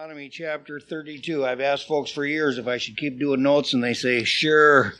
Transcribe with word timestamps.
Deuteronomy 0.00 0.30
chapter 0.30 0.80
32. 0.80 1.44
I've 1.44 1.60
asked 1.60 1.86
folks 1.86 2.10
for 2.10 2.24
years 2.24 2.56
if 2.56 2.66
I 2.66 2.78
should 2.78 2.96
keep 2.96 3.18
doing 3.18 3.42
notes, 3.42 3.74
and 3.74 3.84
they 3.84 3.92
say, 3.92 4.24
sure, 4.24 4.94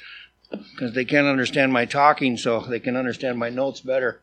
because 0.50 0.92
they 0.92 1.07
can't 1.07 1.26
understand 1.26 1.73
my 1.73 1.87
talking, 1.87 2.37
so 2.37 2.60
they 2.60 2.80
can 2.80 2.96
understand 2.96 3.39
my 3.39 3.49
notes 3.49 3.81
better. 3.81 4.21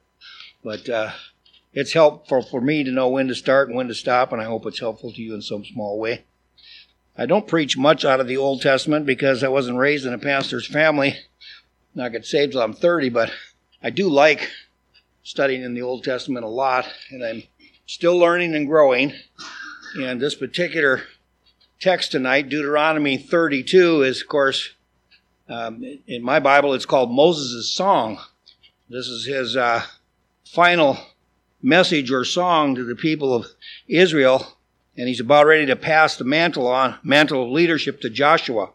But 0.63 0.88
uh, 0.88 1.13
it's 1.74 1.94
helpful 1.94 2.44
for 2.44 2.62
me 2.62 2.84
to 2.84 2.92
know 2.92 3.10
when 3.10 3.28
to 3.28 3.34
start 3.34 3.70
and 3.70 3.76
when 3.76 3.88
to 3.88 3.96
stop, 3.96 4.32
and 4.32 4.40
I 4.40 4.46
hope 4.46 4.68
it's 4.68 4.79
helpful 4.79 5.12
to 5.12 5.20
you 5.20 5.34
in 5.34 5.42
some 5.42 5.66
small 5.66 5.98
way. 5.98 6.26
I 7.17 7.25
don't 7.25 7.47
preach 7.47 7.75
much 7.75 8.05
out 8.05 8.19
of 8.19 8.28
the 8.28 8.37
Old 8.37 8.62
Testament 8.62 9.07
because 9.07 9.44
I 9.44 9.47
wasn't 9.47 9.79
raised 9.79 10.05
in 10.05 10.13
a 10.13 10.19
pastor's 10.19 10.67
family. 10.67 11.15
I 11.99 12.09
got 12.09 12.23
saved 12.23 12.51
till 12.51 12.62
I'm 12.62 12.73
30, 12.73 13.09
but 13.09 13.31
I 13.81 13.89
do 13.89 14.07
like 14.07 14.51
studying 15.23 15.63
in 15.63 15.73
the 15.73 15.81
Old 15.81 16.03
Testament 16.03 16.45
a 16.45 16.49
lot, 16.49 16.88
and 17.09 17.25
I'm 17.25 17.44
still 17.88 18.20
learning 18.20 18.53
and 18.53 18.67
growing. 18.67 19.13
And 19.95 20.20
this 20.20 20.35
particular 20.35 21.04
text 21.80 22.12
tonight, 22.12 22.50
Deuteronomy 22.50 23.18
32, 23.18 24.04
is, 24.04 24.22
of 24.22 24.27
course, 24.27 24.73
um, 25.50 25.84
in 26.08 26.23
my 26.23 26.40
Bible, 26.40 26.73
it's 26.73 26.86
called 26.86 27.12
Moses' 27.12 27.73
Song. 27.73 28.20
This 28.90 29.08
is 29.08 29.26
his 29.26 29.55
uh, 29.55 29.84
final 30.46 30.98
message 31.62 32.12
or 32.12 32.26
song 32.26 32.76
to 32.76 32.84
the 32.84 32.96
people 32.96 33.34
of 33.34 33.48
Israel, 33.88 34.58
and 34.98 35.08
he's 35.08 35.22
about 35.22 35.46
ready 35.46 35.66
to 35.66 35.76
pass 35.76 36.18
the 36.18 36.26
mantle 36.26 36.68
on, 36.68 36.98
mantle 37.02 37.44
of 37.44 37.52
leadership 37.52 38.02
to 38.02 38.10
Joshua. 38.10 38.72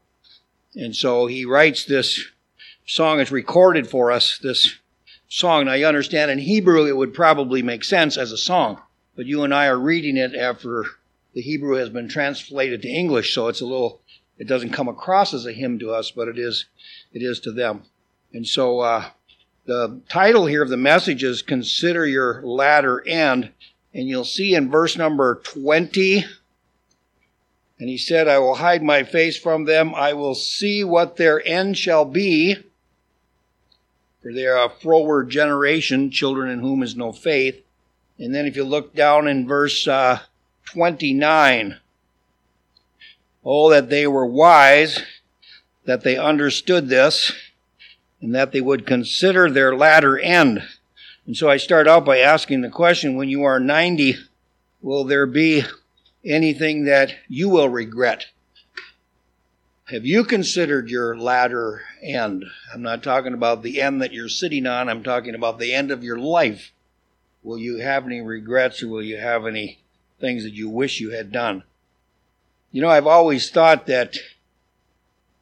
And 0.75 0.97
so 0.97 1.27
he 1.27 1.45
writes 1.45 1.85
this 1.85 2.25
song. 2.87 3.21
It's 3.21 3.31
recorded 3.31 3.87
for 3.87 4.11
us, 4.11 4.39
this 4.43 4.79
song. 5.29 5.67
Now 5.67 5.75
you 5.75 5.87
understand 5.87 6.31
in 6.31 6.39
Hebrew 6.39 6.87
it 6.87 6.97
would 6.97 7.13
probably 7.13 7.63
make 7.63 7.85
sense 7.85 8.17
as 8.17 8.33
a 8.33 8.39
song, 8.39 8.81
but 9.15 9.27
you 9.27 9.45
and 9.45 9.55
I 9.55 9.67
are 9.67 9.79
reading 9.79 10.17
it 10.17 10.35
after 10.35 10.87
the 11.35 11.43
Hebrew 11.43 11.77
has 11.77 11.89
been 11.89 12.09
translated 12.09 12.83
to 12.83 12.89
English, 12.89 13.35
so 13.35 13.49
it's 13.49 13.61
a 13.61 13.67
little, 13.67 14.01
it 14.39 14.47
doesn't 14.47 14.71
come 14.71 14.89
across 14.89 15.33
as 15.33 15.47
a 15.47 15.53
hymn 15.53 15.79
to 15.79 15.93
us, 15.93 16.11
but 16.11 16.29
it 16.29 16.39
is, 16.39 16.67
it 17.13 17.23
is 17.23 17.41
to 17.41 17.53
them. 17.53 17.85
And 18.33 18.47
so, 18.47 18.81
uh, 18.81 19.11
the 19.65 20.01
title 20.09 20.47
here 20.47 20.63
of 20.63 20.71
the 20.71 20.77
message 20.77 21.23
is 21.23 21.41
Consider 21.41 22.05
Your 22.05 22.43
Latter 22.43 23.07
End. 23.07 23.53
And 23.95 24.09
you'll 24.09 24.25
see 24.25 24.55
in 24.55 24.71
verse 24.71 24.97
number 24.97 25.41
20, 25.45 26.25
and 27.79 27.89
he 27.89 27.99
said, 27.99 28.27
I 28.27 28.39
will 28.39 28.55
hide 28.55 28.83
my 28.83 29.03
face 29.03 29.37
from 29.37 29.65
them. 29.65 29.95
I 29.95 30.15
will 30.15 30.35
see 30.35 30.83
what 30.83 31.17
their 31.17 31.47
end 31.47 31.77
shall 31.77 32.05
be. 32.05 32.57
For 34.23 34.33
they 34.33 34.47
are 34.47 34.67
a 34.67 34.71
froward 34.71 35.31
generation, 35.31 36.11
children 36.11 36.49
in 36.49 36.61
whom 36.61 36.83
is 36.83 36.97
no 36.97 37.13
faith. 37.13 37.63
And 38.19 38.35
then 38.35 38.47
if 38.47 38.57
you 38.57 38.65
look 38.65 38.95
down 38.95 39.27
in 39.27 39.49
verse 39.49 39.87
uh, 39.89 40.21
29. 40.67 41.79
Oh, 43.45 43.71
that 43.71 43.91
they 43.91 44.07
were 44.07 44.27
wise, 44.27 45.03
that 45.85 46.03
they 46.05 46.17
understood 46.17 46.89
this, 46.89 47.33
and 48.21 48.35
that 48.35 48.53
they 48.53 48.61
would 48.61 48.87
consider 48.87 49.51
their 49.51 49.75
latter 49.75 50.19
end. 50.19 50.63
And 51.27 51.37
so 51.37 51.49
I 51.49 51.57
start 51.57 51.89
out 51.89 52.05
by 52.05 52.19
asking 52.19 52.63
the 52.63 52.71
question 52.71 53.17
when 53.17 53.29
you 53.29 53.43
are 53.45 53.61
90, 53.61 54.17
will 54.81 55.05
there 55.05 55.27
be 55.27 55.65
anything 56.25 56.85
that 56.85 57.15
you 57.29 57.49
will 57.49 57.69
regret? 57.69 58.27
Have 59.87 60.07
you 60.07 60.25
considered 60.25 60.89
your 60.89 61.19
latter 61.19 61.83
end? 62.03 62.45
I'm 62.73 62.83
not 62.83 63.03
talking 63.03 63.35
about 63.35 63.63
the 63.63 63.81
end 63.81 64.01
that 64.01 64.13
you're 64.13 64.29
sitting 64.29 64.67
on, 64.67 64.89
I'm 64.89 65.03
talking 65.03 65.35
about 65.35 65.59
the 65.59 65.75
end 65.75 65.91
of 65.91 66.05
your 66.05 66.19
life. 66.19 66.73
Will 67.43 67.59
you 67.59 67.79
have 67.79 68.07
any 68.07 68.21
regrets 68.21 68.83
or 68.83 68.89
will 68.89 69.03
you 69.03 69.19
have 69.19 69.47
any 69.47 69.82
things 70.23 70.45
that 70.45 70.55
you 70.55 70.71
wish 70.71 71.01
you 71.01 71.11
had 71.11 71.33
done. 71.33 71.65
You 72.71 72.81
know, 72.81 72.89
I've 72.89 73.07
always 73.07 73.51
thought 73.51 73.87
that 73.89 74.17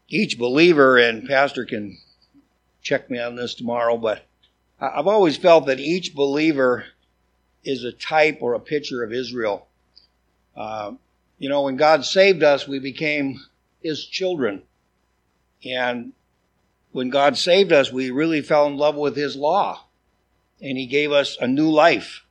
each 0.09 0.37
believer, 0.37 0.97
and 0.97 1.29
Pastor 1.29 1.65
can 1.65 1.99
check 2.83 3.09
me 3.09 3.21
on 3.21 3.37
this 3.37 3.55
tomorrow, 3.55 3.97
but 3.97 4.27
I've 4.81 5.07
always 5.07 5.37
felt 5.37 5.67
that 5.67 5.79
each 5.79 6.15
believer 6.15 6.87
is 7.63 7.85
a 7.85 7.93
type 7.93 8.39
or 8.41 8.55
a 8.55 8.61
picture 8.61 9.05
of 9.05 9.13
Israel. 9.13 9.69
Uh, 10.57 10.93
you 11.39 11.49
know, 11.49 11.63
when 11.63 11.77
God 11.77 12.05
saved 12.05 12.43
us, 12.43 12.67
we 12.67 12.79
became 12.79 13.39
His 13.83 14.05
children. 14.05 14.63
And 15.65 16.15
when 16.93 17.11
God 17.11 17.37
saved 17.37 17.71
us, 17.71 17.93
we 17.93 18.11
really 18.11 18.41
fell 18.41 18.67
in 18.67 18.79
love 18.79 18.97
with 18.97 19.15
His 19.15 19.37
law. 19.37 19.85
And 20.61 20.79
He 20.79 20.87
gave 20.87 21.13
us 21.13 21.37
a 21.39 21.47
new 21.47 21.71
life. 21.71 22.25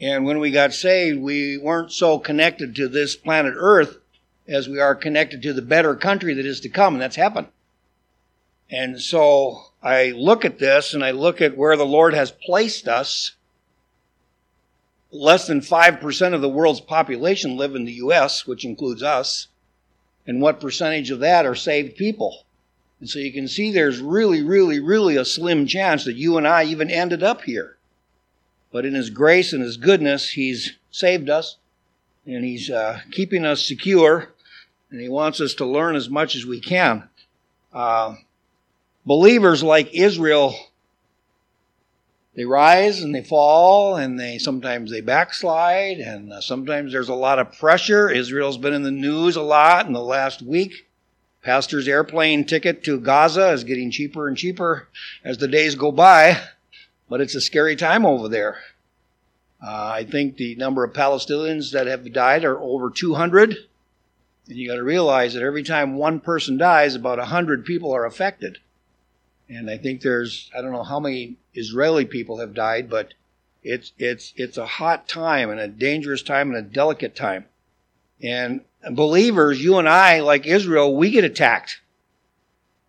And 0.00 0.24
when 0.24 0.38
we 0.38 0.50
got 0.50 0.74
saved, 0.74 1.20
we 1.20 1.56
weren't 1.56 1.90
so 1.90 2.18
connected 2.18 2.74
to 2.76 2.88
this 2.88 3.16
planet 3.16 3.54
Earth 3.56 3.98
as 4.46 4.68
we 4.68 4.78
are 4.78 4.94
connected 4.94 5.42
to 5.42 5.52
the 5.52 5.62
better 5.62 5.96
country 5.96 6.34
that 6.34 6.46
is 6.46 6.60
to 6.60 6.68
come, 6.68 6.94
and 6.94 7.02
that's 7.02 7.16
heaven. 7.16 7.48
And 8.70 9.00
so 9.00 9.66
I 9.82 10.10
look 10.10 10.44
at 10.44 10.58
this 10.58 10.92
and 10.92 11.04
I 11.04 11.12
look 11.12 11.40
at 11.40 11.56
where 11.56 11.76
the 11.76 11.86
Lord 11.86 12.14
has 12.14 12.30
placed 12.30 12.88
us. 12.88 13.32
Less 15.10 15.46
than 15.46 15.60
5% 15.60 16.34
of 16.34 16.40
the 16.40 16.48
world's 16.48 16.80
population 16.80 17.56
live 17.56 17.74
in 17.74 17.84
the 17.84 17.92
U.S., 17.92 18.46
which 18.46 18.64
includes 18.64 19.02
us. 19.02 19.48
And 20.26 20.42
what 20.42 20.60
percentage 20.60 21.10
of 21.10 21.20
that 21.20 21.46
are 21.46 21.54
saved 21.54 21.96
people? 21.96 22.44
And 23.00 23.08
so 23.08 23.18
you 23.18 23.32
can 23.32 23.46
see 23.46 23.72
there's 23.72 24.00
really, 24.00 24.42
really, 24.42 24.80
really 24.80 25.16
a 25.16 25.24
slim 25.24 25.66
chance 25.66 26.04
that 26.04 26.16
you 26.16 26.36
and 26.36 26.46
I 26.46 26.64
even 26.64 26.90
ended 26.90 27.22
up 27.22 27.42
here. 27.42 27.75
But 28.76 28.84
in 28.84 28.92
His 28.92 29.08
grace 29.08 29.54
and 29.54 29.62
His 29.62 29.78
goodness, 29.78 30.28
He's 30.28 30.76
saved 30.90 31.30
us 31.30 31.56
and 32.26 32.44
He's 32.44 32.68
uh, 32.68 33.00
keeping 33.10 33.46
us 33.46 33.66
secure 33.66 34.34
and 34.90 35.00
He 35.00 35.08
wants 35.08 35.40
us 35.40 35.54
to 35.54 35.64
learn 35.64 35.96
as 35.96 36.10
much 36.10 36.36
as 36.36 36.44
we 36.44 36.60
can. 36.60 37.08
Uh, 37.72 38.16
believers 39.06 39.62
like 39.62 39.94
Israel, 39.94 40.54
they 42.34 42.44
rise 42.44 43.00
and 43.00 43.14
they 43.14 43.22
fall 43.24 43.96
and 43.96 44.20
they 44.20 44.36
sometimes 44.36 44.90
they 44.90 45.00
backslide 45.00 45.96
and 45.96 46.30
uh, 46.30 46.42
sometimes 46.42 46.92
there's 46.92 47.08
a 47.08 47.14
lot 47.14 47.38
of 47.38 47.58
pressure. 47.58 48.10
Israel's 48.10 48.58
been 48.58 48.74
in 48.74 48.82
the 48.82 48.90
news 48.90 49.36
a 49.36 49.42
lot 49.42 49.86
in 49.86 49.94
the 49.94 50.02
last 50.02 50.42
week. 50.42 50.86
Pastor's 51.40 51.88
airplane 51.88 52.44
ticket 52.44 52.84
to 52.84 53.00
Gaza 53.00 53.52
is 53.52 53.64
getting 53.64 53.90
cheaper 53.90 54.28
and 54.28 54.36
cheaper 54.36 54.88
as 55.24 55.38
the 55.38 55.48
days 55.48 55.76
go 55.76 55.90
by. 55.90 56.38
But 57.08 57.20
it's 57.20 57.34
a 57.34 57.40
scary 57.40 57.76
time 57.76 58.04
over 58.04 58.28
there. 58.28 58.58
Uh, 59.62 59.92
I 59.94 60.04
think 60.04 60.36
the 60.36 60.54
number 60.56 60.84
of 60.84 60.92
Palestinians 60.92 61.72
that 61.72 61.86
have 61.86 62.12
died 62.12 62.44
are 62.44 62.58
over 62.60 62.90
200. 62.90 63.56
And 64.48 64.56
you 64.56 64.68
got 64.68 64.76
to 64.76 64.82
realize 64.82 65.34
that 65.34 65.42
every 65.42 65.62
time 65.62 65.96
one 65.96 66.20
person 66.20 66.56
dies, 66.56 66.94
about 66.94 67.18
100 67.18 67.64
people 67.64 67.92
are 67.92 68.04
affected. 68.04 68.58
And 69.48 69.70
I 69.70 69.78
think 69.78 70.00
there's, 70.00 70.50
I 70.56 70.60
don't 70.60 70.72
know 70.72 70.82
how 70.82 71.00
many 71.00 71.36
Israeli 71.54 72.04
people 72.04 72.38
have 72.38 72.54
died, 72.54 72.90
but 72.90 73.14
it's, 73.62 73.92
it's, 73.98 74.32
it's 74.36 74.56
a 74.56 74.66
hot 74.66 75.08
time 75.08 75.50
and 75.50 75.60
a 75.60 75.68
dangerous 75.68 76.22
time 76.22 76.48
and 76.48 76.58
a 76.58 76.62
delicate 76.62 77.16
time. 77.16 77.46
And 78.22 78.62
believers, 78.90 79.62
you 79.62 79.78
and 79.78 79.88
I, 79.88 80.20
like 80.20 80.46
Israel, 80.46 80.96
we 80.96 81.10
get 81.10 81.24
attacked 81.24 81.80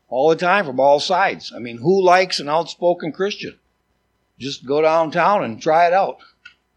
all 0.09 0.29
the 0.29 0.35
time 0.35 0.65
from 0.65 0.79
all 0.79 0.99
sides. 0.99 1.51
I 1.55 1.59
mean, 1.59 1.77
who 1.77 2.03
likes 2.03 2.39
an 2.39 2.49
outspoken 2.49 3.11
Christian? 3.11 3.57
Just 4.37 4.65
go 4.65 4.81
downtown 4.81 5.43
and 5.43 5.61
try 5.61 5.87
it 5.87 5.93
out. 5.93 6.19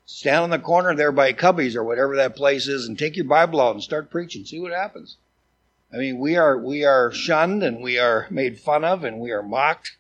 Stand 0.07 0.45
on 0.45 0.51
the 0.51 0.59
corner 0.59 0.95
there 0.95 1.13
by 1.13 1.33
Cubby's 1.33 1.77
or 1.77 1.85
whatever 1.85 2.17
that 2.17 2.37
place 2.37 2.67
is 2.67 2.87
and 2.87 2.99
take 2.99 3.17
your 3.17 3.27
Bible 3.27 3.61
out 3.61 3.75
and 3.75 3.83
start 3.83 4.11
preaching. 4.11 4.45
See 4.45 4.59
what 4.59 4.73
happens. 4.73 5.17
I 5.93 5.97
mean, 5.97 6.19
we 6.19 6.37
are 6.37 6.57
we 6.57 6.85
are 6.85 7.13
shunned 7.13 7.63
and 7.63 7.81
we 7.81 7.99
are 7.99 8.27
made 8.31 8.59
fun 8.59 8.85
of 8.85 9.05
and 9.05 9.19
we 9.19 9.31
are 9.31 9.43
mocked. 9.43 9.97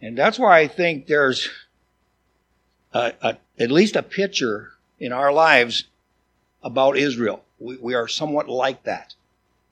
And 0.00 0.16
that's 0.16 0.38
why 0.38 0.60
I 0.60 0.68
think 0.68 1.06
there's 1.06 1.48
a, 2.92 3.12
a, 3.20 3.36
at 3.58 3.70
least 3.70 3.96
a 3.96 4.02
picture 4.02 4.72
in 4.98 5.12
our 5.12 5.32
lives 5.32 5.84
about 6.62 6.96
Israel. 6.96 7.44
We, 7.58 7.76
we 7.76 7.94
are 7.94 8.08
somewhat 8.08 8.48
like 8.48 8.84
that. 8.84 9.14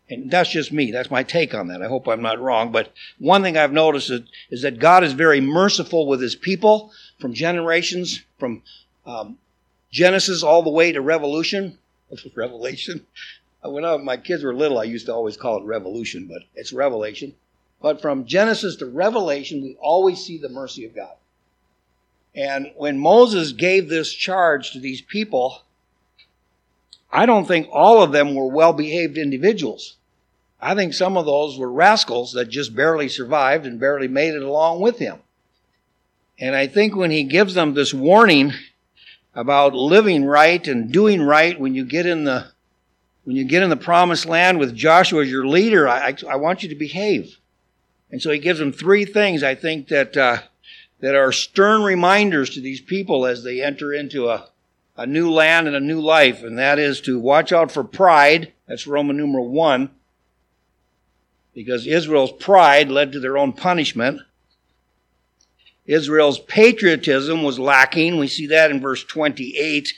And 0.08 0.30
that's 0.30 0.50
just 0.50 0.72
me. 0.72 0.92
That's 0.92 1.10
my 1.10 1.24
take 1.24 1.52
on 1.52 1.68
that. 1.68 1.82
I 1.82 1.88
hope 1.88 2.06
I'm 2.06 2.22
not 2.22 2.40
wrong. 2.40 2.70
But 2.70 2.92
one 3.18 3.42
thing 3.42 3.56
I've 3.56 3.72
noticed 3.72 4.10
is, 4.10 4.20
is 4.50 4.62
that 4.62 4.78
God 4.78 5.02
is 5.02 5.12
very 5.12 5.40
merciful 5.40 6.06
with 6.06 6.20
his 6.20 6.36
people 6.36 6.92
from 7.18 7.34
generations, 7.34 8.22
from 8.38 8.62
um, 9.04 9.38
Genesis 9.90 10.42
all 10.42 10.62
the 10.62 10.70
way 10.70 10.92
to 10.92 11.00
Revolution. 11.00 11.78
Revelation. 12.34 13.04
When 13.62 13.84
I, 13.84 13.96
my 13.96 14.16
kids 14.16 14.44
were 14.44 14.54
little, 14.54 14.78
I 14.78 14.84
used 14.84 15.06
to 15.06 15.14
always 15.14 15.36
call 15.36 15.58
it 15.58 15.64
Revolution, 15.64 16.28
but 16.28 16.42
it's 16.54 16.72
Revelation. 16.72 17.34
But 17.82 18.00
from 18.00 18.26
Genesis 18.26 18.76
to 18.76 18.86
Revelation, 18.86 19.62
we 19.62 19.76
always 19.80 20.24
see 20.24 20.38
the 20.38 20.48
mercy 20.48 20.84
of 20.84 20.94
God. 20.94 21.16
And 22.34 22.70
when 22.76 22.98
Moses 22.98 23.52
gave 23.52 23.88
this 23.88 24.12
charge 24.12 24.70
to 24.72 24.78
these 24.78 25.00
people, 25.00 25.62
I 27.10 27.26
don't 27.26 27.46
think 27.46 27.68
all 27.70 28.02
of 28.02 28.12
them 28.12 28.34
were 28.34 28.48
well 28.48 28.72
behaved 28.72 29.16
individuals. 29.16 29.96
I 30.60 30.74
think 30.74 30.94
some 30.94 31.16
of 31.16 31.26
those 31.26 31.58
were 31.58 31.70
rascals 31.70 32.32
that 32.32 32.48
just 32.48 32.74
barely 32.74 33.08
survived 33.08 33.66
and 33.66 33.78
barely 33.78 34.08
made 34.08 34.34
it 34.34 34.42
along 34.42 34.80
with 34.80 34.98
him. 34.98 35.20
And 36.38 36.54
I 36.54 36.66
think 36.66 36.96
when 36.96 37.10
he 37.10 37.24
gives 37.24 37.54
them 37.54 37.74
this 37.74 37.94
warning 37.94 38.52
about 39.34 39.74
living 39.74 40.24
right 40.24 40.66
and 40.66 40.90
doing 40.92 41.22
right 41.22 41.58
when 41.58 41.74
you 41.74 41.84
get 41.84 42.06
in 42.06 42.24
the 42.24 42.46
when 43.24 43.34
you 43.34 43.44
get 43.44 43.64
in 43.64 43.70
the 43.70 43.76
promised 43.76 44.26
land 44.26 44.60
with 44.60 44.76
Joshua 44.76 45.22
as 45.22 45.30
your 45.30 45.48
leader, 45.48 45.88
I, 45.88 46.14
I, 46.28 46.36
want 46.36 46.62
you 46.62 46.68
to 46.68 46.76
behave. 46.76 47.38
And 48.08 48.22
so 48.22 48.30
he 48.30 48.38
gives 48.38 48.60
them 48.60 48.70
three 48.70 49.04
things 49.04 49.42
I 49.42 49.56
think 49.56 49.88
that, 49.88 50.16
uh, 50.16 50.38
that 51.00 51.16
are 51.16 51.32
stern 51.32 51.82
reminders 51.82 52.50
to 52.50 52.60
these 52.60 52.80
people 52.80 53.26
as 53.26 53.42
they 53.42 53.60
enter 53.60 53.92
into 53.92 54.28
a, 54.28 54.48
a 54.96 55.06
new 55.06 55.30
land 55.30 55.66
and 55.66 55.76
a 55.76 55.80
new 55.80 56.00
life. 56.00 56.42
And 56.42 56.58
that 56.58 56.78
is 56.78 57.00
to 57.02 57.18
watch 57.18 57.52
out 57.52 57.70
for 57.70 57.84
pride. 57.84 58.52
That's 58.66 58.86
Roman 58.86 59.16
numeral 59.16 59.48
one. 59.48 59.90
Because 61.54 61.86
Israel's 61.86 62.32
pride 62.32 62.90
led 62.90 63.12
to 63.12 63.20
their 63.20 63.38
own 63.38 63.52
punishment. 63.52 64.20
Israel's 65.86 66.38
patriotism 66.38 67.42
was 67.42 67.58
lacking. 67.58 68.18
We 68.18 68.26
see 68.26 68.46
that 68.48 68.70
in 68.70 68.80
verse 68.80 69.04
28. 69.04 69.92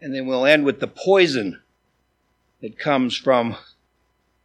And 0.00 0.14
then 0.14 0.26
we'll 0.26 0.46
end 0.46 0.64
with 0.64 0.80
the 0.80 0.86
poison 0.86 1.60
that 2.60 2.78
comes 2.78 3.16
from 3.16 3.56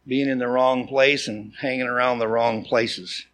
being 0.06 0.28
in 0.28 0.38
the 0.38 0.48
wrong 0.48 0.86
place 0.86 1.28
and 1.28 1.52
hanging 1.60 1.86
around 1.86 2.18
the 2.18 2.28
wrong 2.28 2.64
places. 2.64 3.26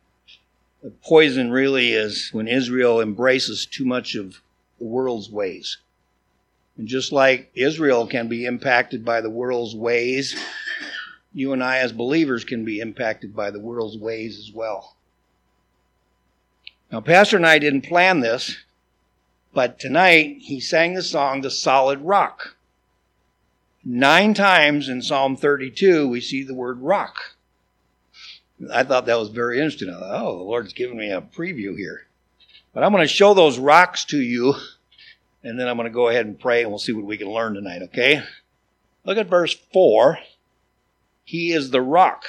The 0.83 0.91
poison 0.91 1.51
really 1.51 1.93
is 1.93 2.31
when 2.33 2.49
Israel 2.49 3.01
embraces 3.01 3.67
too 3.67 3.85
much 3.85 4.15
of 4.15 4.41
the 4.79 4.87
world's 4.87 5.31
ways. 5.31 5.79
And 6.81 6.89
just 6.89 7.13
like 7.13 7.51
Israel 7.55 8.07
can 8.07 8.29
be 8.29 8.47
impacted 8.47 9.05
by 9.05 9.21
the 9.21 9.29
world's 9.29 9.77
ways, 9.77 10.35
you 11.31 11.53
and 11.53 11.63
I 11.63 11.77
as 11.77 11.93
believers 11.93 12.43
can 12.43 12.65
be 12.65 12.81
impacted 12.81 13.37
by 13.37 13.51
the 13.51 13.61
world's 13.61 13.99
ways 13.99 14.39
as 14.39 14.51
well. 14.51 14.97
Now, 16.91 17.03
Pastor 17.03 17.37
and 17.37 17.47
I 17.47 17.59
didn't 17.59 17.83
plan 17.83 18.21
this, 18.21 18.65
but 19.53 19.79
tonight 19.79 20.39
he 20.41 20.59
sang 20.59 20.95
the 20.95 21.03
song, 21.03 21.43
The 21.43 21.51
Solid 21.51 22.01
Rock. 22.01 22.57
Nine 23.85 24.33
times 24.33 24.89
in 24.89 25.03
Psalm 25.03 25.37
32, 25.37 26.09
we 26.09 26.23
see 26.23 26.43
the 26.43 26.55
word 26.55 26.81
rock. 26.81 27.37
I 28.73 28.85
thought 28.85 29.05
that 29.05 29.19
was 29.19 29.29
very 29.29 29.59
interesting. 29.59 29.91
Thought, 29.91 30.25
oh, 30.25 30.39
the 30.39 30.45
Lord's 30.45 30.73
giving 30.73 30.97
me 30.97 31.11
a 31.11 31.21
preview 31.21 31.77
here. 31.77 32.07
But 32.73 32.85
I'm 32.85 32.93
going 32.93 33.05
to 33.05 33.13
show 33.13 33.35
those 33.35 33.59
rocks 33.59 34.07
to 34.07 34.19
you, 34.19 34.55
and 35.43 35.59
then 35.59 35.69
I'm 35.69 35.77
going 35.77 35.89
to 35.89 35.95
go 35.95 36.09
ahead 36.09 36.27
and 36.27 36.39
pray, 36.39 36.63
and 36.63 36.71
we'll 36.71 36.79
see 36.79 36.93
what 36.93 37.05
we 37.05 37.17
can 37.17 37.31
learn 37.31 37.55
tonight, 37.55 37.83
okay? 37.83 38.23
Look 39.05 39.19
at 39.19 39.29
verse 39.29 39.55
4. 39.73 40.19
He 41.25 41.53
is 41.53 41.71
the 41.71 41.81
rock. 41.81 42.27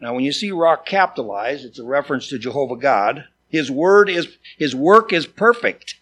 Now, 0.00 0.14
when 0.14 0.24
you 0.24 0.32
see 0.32 0.50
rock 0.50 0.86
capitalized, 0.86 1.64
it's 1.64 1.78
a 1.78 1.84
reference 1.84 2.28
to 2.28 2.38
Jehovah 2.38 2.76
God. 2.76 3.24
His 3.48 3.70
word 3.70 4.08
is, 4.08 4.38
his 4.56 4.74
work 4.74 5.12
is 5.12 5.26
perfect. 5.26 5.96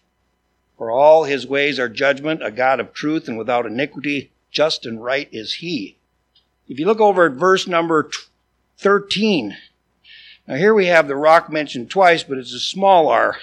For 0.77 0.89
all 0.89 1.25
his 1.25 1.45
ways 1.45 1.79
are 1.79 1.89
judgment, 1.89 2.43
a 2.43 2.49
God 2.49 2.79
of 2.79 2.93
truth 2.93 3.27
and 3.27 3.37
without 3.37 3.65
iniquity, 3.65 4.31
just 4.49 4.85
and 4.85 5.03
right 5.03 5.29
is 5.31 5.55
he. 5.55 5.97
If 6.67 6.79
you 6.79 6.85
look 6.85 6.99
over 6.99 7.25
at 7.25 7.33
verse 7.33 7.67
number 7.67 8.09
13, 8.79 9.57
now 10.47 10.55
here 10.55 10.73
we 10.73 10.87
have 10.87 11.07
the 11.07 11.15
rock 11.15 11.51
mentioned 11.51 11.89
twice, 11.89 12.23
but 12.23 12.37
it's 12.37 12.53
a 12.53 12.59
small 12.59 13.09
r. 13.09 13.37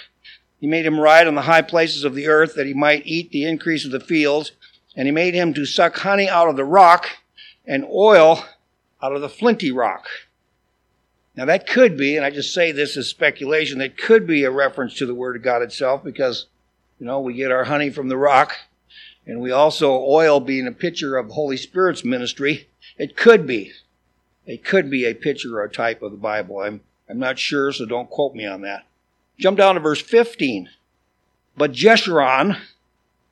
He 0.61 0.67
made 0.67 0.85
him 0.87 0.99
ride 0.99 1.27
on 1.27 1.35
the 1.35 1.43
high 1.43 1.63
places 1.63 2.05
of 2.05 2.15
the 2.15 2.27
earth 2.27 2.55
that 2.55 2.67
he 2.67 2.75
might 2.75 3.07
eat 3.07 3.31
the 3.31 3.45
increase 3.45 3.85
of 3.85 3.93
the 3.93 4.01
fields, 4.01 4.53
and 4.97 5.07
he 5.07 5.13
made 5.13 5.35
him 5.35 5.55
to 5.55 5.65
suck 5.65 5.99
honey 5.99 6.29
out 6.29 6.49
of 6.49 6.57
the 6.57 6.65
rock 6.65 7.09
and 7.67 7.85
oil 7.85 8.45
out 9.03 9.13
of 9.13 9.21
the 9.21 9.29
flinty 9.29 9.71
rock. 9.71 10.07
Now 11.37 11.45
that 11.45 11.69
could 11.69 11.97
be, 11.97 12.17
and 12.17 12.27
I 12.27 12.31
just 12.31 12.53
say 12.53 12.73
this 12.73 12.97
as 12.97 13.07
speculation, 13.07 13.79
that 13.79 13.97
could 13.97 14.27
be 14.27 14.43
a 14.43 14.51
reference 14.51 14.95
to 14.95 15.07
the 15.07 15.15
Word 15.15 15.37
of 15.37 15.43
God 15.43 15.63
itself 15.63 16.03
because, 16.03 16.47
you 16.99 17.07
know, 17.07 17.21
we 17.21 17.35
get 17.35 17.53
our 17.53 17.65
honey 17.65 17.91
from 17.91 18.09
the 18.09 18.17
rock 18.17 18.57
and 19.25 19.41
we 19.41 19.53
also 19.53 19.93
oil 19.93 20.41
being 20.41 20.67
a 20.67 20.73
picture 20.73 21.17
of 21.17 21.31
Holy 21.31 21.57
Spirit's 21.57 22.05
ministry. 22.05 22.67
It 22.97 23.17
could 23.17 23.47
be. 23.47 23.73
It 24.47 24.65
could 24.65 24.91
be 24.91 25.05
a 25.05 25.15
picture 25.15 25.61
or 25.61 25.65
a 25.65 25.71
type 25.71 26.03
of 26.03 26.11
the 26.11 26.17
Bible. 26.17 26.59
I'm, 26.59 26.81
I'm 27.09 27.21
not 27.21 27.39
sure, 27.39 27.71
so 27.71 27.87
don't 27.87 28.11
quote 28.11 28.35
me 28.35 28.45
on 28.45 28.63
that. 28.63 28.88
Jump 29.39 29.59
down 29.59 29.75
to 29.75 29.81
verse 29.81 30.01
15. 30.01 30.69
But 31.57 31.73
Jeshurun, 31.73 32.59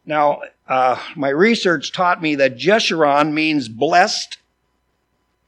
now, 0.04 0.42
uh, 0.68 1.00
my 1.14 1.28
research 1.28 1.92
taught 1.92 2.22
me 2.22 2.36
that 2.36 2.56
Jeshurun 2.56 3.32
means 3.32 3.68
blessed, 3.68 4.38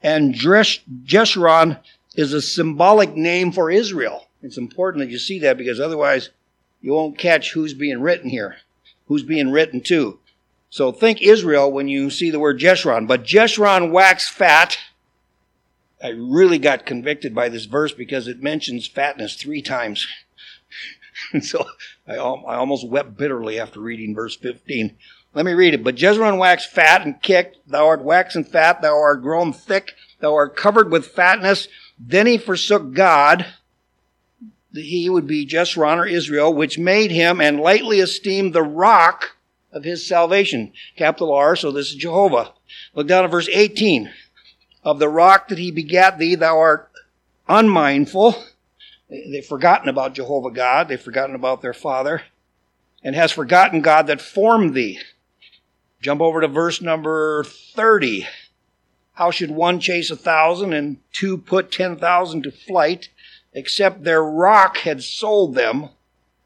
and 0.03 0.35
Jeshurun 0.35 1.81
is 2.15 2.33
a 2.33 2.43
symbolic 2.43 3.15
name 3.15 3.53
for 3.53 3.71
Israel. 3.71 4.27
It's 4.43 4.59
important 4.59 5.05
that 5.05 5.11
you 5.11 5.19
see 5.19 5.41
that 5.41 5.59
because 5.59 5.81
otherwise 5.81 6.31
you 6.81 6.93
won't 6.93 7.19
catch 7.19 7.53
who's 7.53 7.75
being 7.75 8.01
written 8.01 8.31
here, 8.31 8.57
who's 9.07 9.23
being 9.23 9.51
written 9.51 9.81
to. 9.83 10.19
So 10.71 10.93
think 10.93 11.23
Israel 11.23 11.73
when 11.73 11.89
you 11.89 12.11
see 12.11 12.31
the 12.31 12.39
word 12.39 12.61
Jeshurun. 12.61 13.07
But 13.09 13.25
Jeshurun 13.25 13.91
waxed 13.91 14.31
fat. 14.31 14.79
I 16.03 16.09
really 16.11 16.59
got 16.59 16.87
convicted 16.87 17.35
by 17.35 17.49
this 17.49 17.65
verse 17.65 17.93
because 17.93 18.29
it 18.29 18.43
mentions 18.43 18.87
fatness 18.87 19.35
three 19.35 19.63
times. 19.63 20.07
so 21.41 21.65
I, 22.07 22.15
I 22.15 22.57
almost 22.57 22.89
wept 22.89 23.17
bitterly 23.17 23.59
after 23.59 23.81
reading 23.81 24.15
verse 24.15 24.37
15. 24.37 24.97
Let 25.35 25.45
me 25.45 25.53
read 25.53 25.75
it. 25.75 25.85
But 25.85 25.97
Jeshurun 25.97 26.39
waxed 26.39 26.71
fat 26.71 27.05
and 27.05 27.21
kicked. 27.23 27.59
Thou 27.69 27.87
art 27.87 28.03
waxen 28.03 28.45
fat. 28.45 28.83
Thou 28.83 28.97
art 28.97 29.23
grown 29.23 29.53
thick. 29.53 29.95
Thou 30.21 30.35
art 30.35 30.57
covered 30.57 30.91
with 30.91 31.07
fatness. 31.07 31.69
Then 31.99 32.27
he 32.27 32.39
forsook 32.39 32.93
God. 32.93 33.47
That 34.73 34.85
he 34.85 35.09
would 35.09 35.27
be 35.27 35.47
Jeshurun 35.47 35.97
or 35.97 36.07
Israel, 36.07 36.53
which 36.53 36.79
made 36.79 37.11
him 37.11 37.41
and 37.41 37.61
lightly 37.61 38.01
esteemed 38.01 38.53
the 38.53 38.63
rock 38.63 39.37
of 39.73 39.85
his 39.85 40.07
salvation. 40.07 40.73
Capital 40.97 41.33
R, 41.33 41.57
so 41.57 41.71
this 41.71 41.89
is 41.89 41.95
Jehovah. 41.95 42.53
Look 42.95 43.07
down 43.07 43.25
at 43.25 43.31
verse 43.31 43.49
18. 43.51 44.11
Of 44.85 44.99
the 44.99 45.09
rock 45.09 45.49
that 45.49 45.59
he 45.59 45.71
begat 45.71 46.19
thee, 46.19 46.35
thou 46.35 46.59
art 46.59 46.91
unmindful. 47.49 48.35
They've 49.09 49.45
forgotten 49.45 49.89
about 49.89 50.15
Jehovah 50.15 50.51
God. 50.51 50.89
They've 50.89 51.01
forgotten 51.01 51.35
about 51.35 51.63
their 51.63 51.75
father. 51.75 52.23
And 53.03 53.15
has 53.15 53.33
forgotten 53.33 53.81
God 53.81 54.07
that 54.09 54.21
formed 54.21 54.75
thee. 54.75 54.99
Jump 56.01 56.21
over 56.21 56.41
to 56.41 56.49
verse 56.49 56.81
number 56.81 57.45
30. 57.45 58.27
How 59.15 59.31
should 59.31 59.51
one 59.51 59.81
chase 59.81 60.11
a 60.11 60.17
thousand 60.17 60.73
and 60.73 60.99
two 61.13 61.39
put 61.39 61.73
ten 61.73 61.97
thousand 61.97 62.43
to 62.45 62.53
flight, 62.53 63.09
except 63.53 64.05
their 64.05 64.23
rock 64.23 64.79
had 64.79 65.03
sold 65.03 65.55
them? 65.55 65.89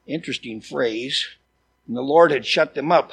Interesting 0.07 0.61
phrase. 0.61 1.27
And 1.87 1.97
the 1.97 2.03
Lord 2.03 2.31
had 2.31 2.47
shut 2.47 2.75
them 2.75 2.91
up. 2.91 3.13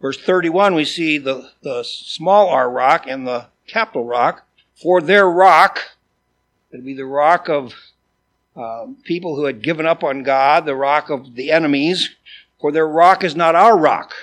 Verse 0.00 0.20
31, 0.20 0.74
we 0.74 0.84
see 0.84 1.18
the, 1.18 1.50
the 1.62 1.82
small 1.84 2.48
r 2.48 2.70
rock 2.70 3.04
and 3.06 3.26
the 3.26 3.46
capital 3.66 4.04
rock. 4.04 4.46
For 4.74 5.00
their 5.00 5.28
rock, 5.28 5.80
it'd 6.70 6.84
be 6.84 6.94
the 6.94 7.06
rock 7.06 7.48
of 7.48 7.74
uh, 8.56 8.86
people 9.04 9.36
who 9.36 9.44
had 9.44 9.62
given 9.62 9.86
up 9.86 10.02
on 10.02 10.22
God, 10.22 10.64
the 10.64 10.74
rock 10.74 11.10
of 11.10 11.34
the 11.34 11.50
enemies. 11.50 12.10
For 12.60 12.72
their 12.72 12.88
rock 12.88 13.22
is 13.22 13.36
not 13.36 13.54
our 13.54 13.76
rock. 13.76 14.14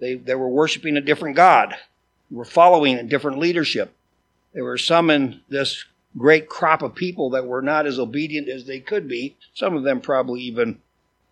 They, 0.00 0.14
they 0.14 0.34
were 0.34 0.48
worshiping 0.48 0.96
a 0.96 1.00
different 1.00 1.36
God 1.36 1.74
were 2.34 2.44
following 2.44 2.96
a 2.96 3.02
different 3.02 3.38
leadership. 3.38 3.94
There 4.52 4.64
were 4.64 4.78
some 4.78 5.10
in 5.10 5.40
this 5.48 5.84
great 6.16 6.48
crop 6.48 6.82
of 6.82 6.94
people 6.94 7.30
that 7.30 7.46
were 7.46 7.62
not 7.62 7.86
as 7.86 7.98
obedient 7.98 8.48
as 8.48 8.66
they 8.66 8.80
could 8.80 9.08
be. 9.08 9.36
Some 9.54 9.76
of 9.76 9.84
them 9.84 10.00
probably 10.00 10.42
even 10.42 10.80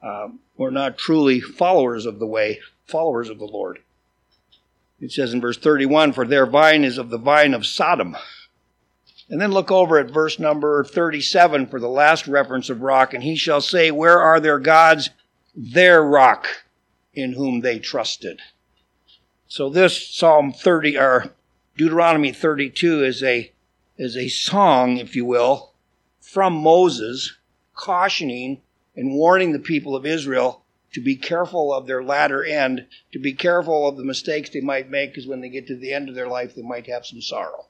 um, 0.02 0.40
were 0.56 0.70
not 0.70 0.98
truly 0.98 1.40
followers 1.40 2.06
of 2.06 2.18
the 2.18 2.26
way, 2.26 2.60
followers 2.86 3.28
of 3.28 3.38
the 3.38 3.46
Lord. 3.46 3.78
It 5.00 5.12
says 5.12 5.32
in 5.32 5.40
verse 5.40 5.58
31, 5.58 6.12
For 6.12 6.26
their 6.26 6.46
vine 6.46 6.84
is 6.84 6.98
of 6.98 7.10
the 7.10 7.18
vine 7.18 7.54
of 7.54 7.66
Sodom. 7.66 8.16
And 9.32 9.40
then 9.40 9.50
look 9.50 9.72
over 9.72 9.98
at 9.98 10.10
verse 10.10 10.38
number 10.38 10.84
37 10.84 11.68
for 11.68 11.80
the 11.80 11.88
last 11.88 12.28
reference 12.28 12.68
of 12.68 12.82
rock. 12.82 13.14
And 13.14 13.22
he 13.22 13.34
shall 13.34 13.62
say, 13.62 13.90
Where 13.90 14.20
are 14.20 14.38
their 14.38 14.58
gods? 14.58 15.08
Their 15.56 16.04
rock 16.04 16.46
in 17.14 17.32
whom 17.32 17.62
they 17.62 17.78
trusted. 17.78 18.40
So 19.48 19.70
this 19.70 20.14
Psalm 20.14 20.52
30 20.52 20.98
or 20.98 21.32
Deuteronomy 21.78 22.30
32 22.30 23.04
is 23.04 23.22
a 23.22 23.50
is 23.96 24.18
a 24.18 24.28
song, 24.28 24.98
if 24.98 25.16
you 25.16 25.24
will, 25.24 25.72
from 26.20 26.52
Moses 26.52 27.38
cautioning 27.74 28.60
and 28.94 29.14
warning 29.14 29.52
the 29.52 29.58
people 29.58 29.96
of 29.96 30.04
Israel 30.04 30.62
to 30.92 31.00
be 31.00 31.16
careful 31.16 31.72
of 31.72 31.86
their 31.86 32.04
latter 32.04 32.44
end, 32.44 32.86
to 33.12 33.18
be 33.18 33.32
careful 33.32 33.88
of 33.88 33.96
the 33.96 34.04
mistakes 34.04 34.50
they 34.50 34.60
might 34.60 34.90
make, 34.90 35.12
because 35.12 35.26
when 35.26 35.40
they 35.40 35.48
get 35.48 35.66
to 35.68 35.76
the 35.76 35.94
end 35.94 36.10
of 36.10 36.14
their 36.14 36.28
life, 36.28 36.54
they 36.54 36.60
might 36.60 36.86
have 36.86 37.06
some 37.06 37.22
sorrow. 37.22 37.68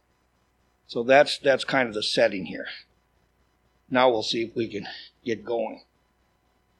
So 0.86 1.02
that's 1.02 1.38
that's 1.38 1.64
kind 1.64 1.88
of 1.88 1.94
the 1.94 2.02
setting 2.02 2.46
here. 2.46 2.66
Now 3.90 4.10
we'll 4.10 4.22
see 4.22 4.42
if 4.42 4.56
we 4.56 4.68
can 4.68 4.86
get 5.24 5.44
going. 5.44 5.82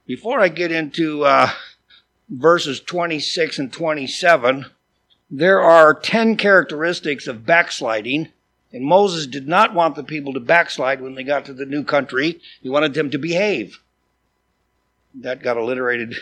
Before 0.07 0.41
I 0.41 0.49
get 0.49 0.73
into 0.73 1.25
uh, 1.25 1.51
verses 2.29 2.81
26 2.81 3.59
and 3.59 3.73
27, 3.73 4.67
there 5.31 5.63
are 5.63 5.95
10 5.95 6.37
characteristics 6.37 7.27
of 7.27 7.47
backsliding, 7.47 8.29
and 8.73 8.85
Moses 8.85 9.27
did 9.27 9.47
not 9.47 9.75
want 9.75 9.95
the 9.95 10.05
people 10.05 10.33
to 10.35 10.41
backslide 10.41 11.01
when 11.01 11.15
they 11.15 11.23
got 11.23 11.45
to 11.47 11.55
the 11.55 11.67
new 11.67 11.85
country. 11.85 12.41
He 12.61 12.69
wanted 12.69 12.95
them 12.95 13.11
to 13.11 13.19
behave. 13.19 13.79
That 15.15 15.43
got 15.43 15.57
alliterated 15.57 16.17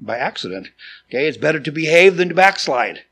by 0.00 0.18
accident. 0.18 0.68
Okay, 1.08 1.26
it's 1.28 1.36
better 1.36 1.60
to 1.60 1.72
behave 1.72 2.16
than 2.16 2.28
to 2.30 2.34
backslide. 2.34 3.04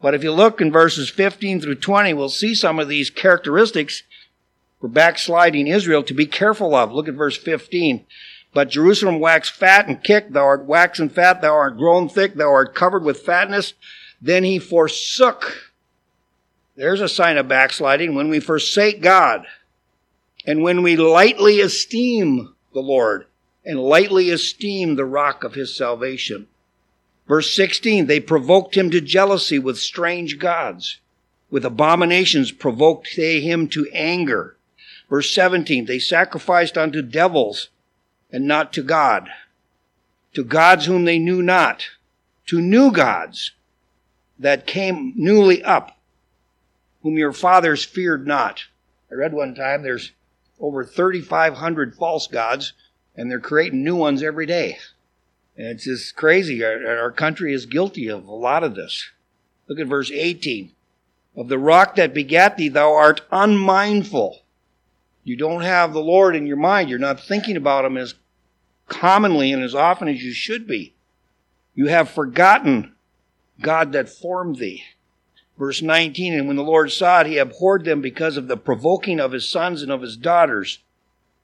But 0.00 0.14
if 0.14 0.24
you 0.24 0.32
look 0.32 0.60
in 0.60 0.72
verses 0.72 1.10
15 1.10 1.60
through 1.60 1.74
20, 1.76 2.14
we'll 2.14 2.30
see 2.30 2.54
some 2.54 2.78
of 2.78 2.88
these 2.88 3.10
characteristics 3.10 4.02
for 4.80 4.88
backsliding 4.88 5.66
Israel 5.66 6.02
to 6.04 6.14
be 6.14 6.26
careful 6.26 6.74
of. 6.74 6.92
Look 6.92 7.08
at 7.08 7.14
verse 7.14 7.36
15. 7.36 8.06
But 8.52 8.70
Jerusalem 8.70 9.20
waxed 9.20 9.52
fat 9.52 9.86
and 9.86 10.02
kicked, 10.02 10.32
thou 10.32 10.44
art 10.44 10.64
waxen 10.64 11.08
fat, 11.08 11.42
thou 11.42 11.54
art 11.54 11.76
grown 11.76 12.08
thick, 12.08 12.34
thou 12.34 12.50
art 12.50 12.74
covered 12.74 13.04
with 13.04 13.20
fatness. 13.20 13.74
Then 14.20 14.42
he 14.42 14.58
forsook. 14.58 15.70
There's 16.76 17.00
a 17.00 17.08
sign 17.08 17.36
of 17.36 17.46
backsliding 17.46 18.14
when 18.14 18.28
we 18.28 18.40
forsake 18.40 19.02
God 19.02 19.44
and 20.46 20.62
when 20.62 20.82
we 20.82 20.96
lightly 20.96 21.60
esteem 21.60 22.54
the 22.72 22.80
Lord 22.80 23.26
and 23.64 23.78
lightly 23.78 24.30
esteem 24.30 24.96
the 24.96 25.04
rock 25.04 25.44
of 25.44 25.54
his 25.54 25.76
salvation. 25.76 26.48
Verse 27.30 27.54
16, 27.54 28.06
they 28.06 28.18
provoked 28.18 28.76
him 28.76 28.90
to 28.90 29.00
jealousy 29.00 29.56
with 29.56 29.78
strange 29.78 30.40
gods. 30.40 30.98
With 31.48 31.64
abominations 31.64 32.50
provoked 32.50 33.16
they 33.16 33.40
him 33.40 33.68
to 33.68 33.88
anger. 33.92 34.56
Verse 35.08 35.32
17, 35.32 35.84
they 35.84 36.00
sacrificed 36.00 36.76
unto 36.76 37.02
devils 37.02 37.68
and 38.32 38.48
not 38.48 38.72
to 38.72 38.82
God, 38.82 39.28
to 40.34 40.42
gods 40.42 40.86
whom 40.86 41.04
they 41.04 41.20
knew 41.20 41.40
not, 41.40 41.90
to 42.46 42.60
new 42.60 42.90
gods 42.90 43.52
that 44.36 44.66
came 44.66 45.12
newly 45.14 45.62
up, 45.62 46.00
whom 47.04 47.16
your 47.16 47.32
fathers 47.32 47.84
feared 47.84 48.26
not. 48.26 48.64
I 49.08 49.14
read 49.14 49.34
one 49.34 49.54
time 49.54 49.84
there's 49.84 50.10
over 50.58 50.84
3,500 50.84 51.94
false 51.94 52.26
gods, 52.26 52.72
and 53.14 53.30
they're 53.30 53.38
creating 53.38 53.84
new 53.84 53.94
ones 53.94 54.20
every 54.20 54.46
day. 54.46 54.78
It's 55.62 55.84
just 55.84 56.16
crazy. 56.16 56.64
Our, 56.64 56.98
our 56.98 57.12
country 57.12 57.52
is 57.52 57.66
guilty 57.66 58.08
of 58.08 58.26
a 58.26 58.34
lot 58.34 58.64
of 58.64 58.74
this. 58.74 59.10
Look 59.68 59.78
at 59.78 59.86
verse 59.86 60.10
18. 60.10 60.72
Of 61.36 61.48
the 61.48 61.58
rock 61.58 61.96
that 61.96 62.14
begat 62.14 62.56
thee, 62.56 62.68
thou 62.68 62.92
art 62.92 63.20
unmindful. 63.30 64.40
You 65.22 65.36
don't 65.36 65.62
have 65.62 65.92
the 65.92 66.02
Lord 66.02 66.34
in 66.34 66.46
your 66.46 66.56
mind. 66.56 66.88
You're 66.88 66.98
not 66.98 67.20
thinking 67.20 67.56
about 67.56 67.84
him 67.84 67.96
as 67.96 68.14
commonly 68.88 69.52
and 69.52 69.62
as 69.62 69.74
often 69.74 70.08
as 70.08 70.22
you 70.22 70.32
should 70.32 70.66
be. 70.66 70.94
You 71.74 71.86
have 71.86 72.10
forgotten 72.10 72.94
God 73.60 73.92
that 73.92 74.08
formed 74.08 74.56
thee. 74.56 74.82
Verse 75.58 75.82
19, 75.82 76.32
and 76.32 76.46
when 76.46 76.56
the 76.56 76.62
Lord 76.62 76.90
saw 76.90 77.20
it, 77.20 77.26
he 77.26 77.36
abhorred 77.36 77.84
them 77.84 78.00
because 78.00 78.38
of 78.38 78.48
the 78.48 78.56
provoking 78.56 79.20
of 79.20 79.32
his 79.32 79.46
sons 79.46 79.82
and 79.82 79.92
of 79.92 80.00
his 80.00 80.16
daughters. 80.16 80.78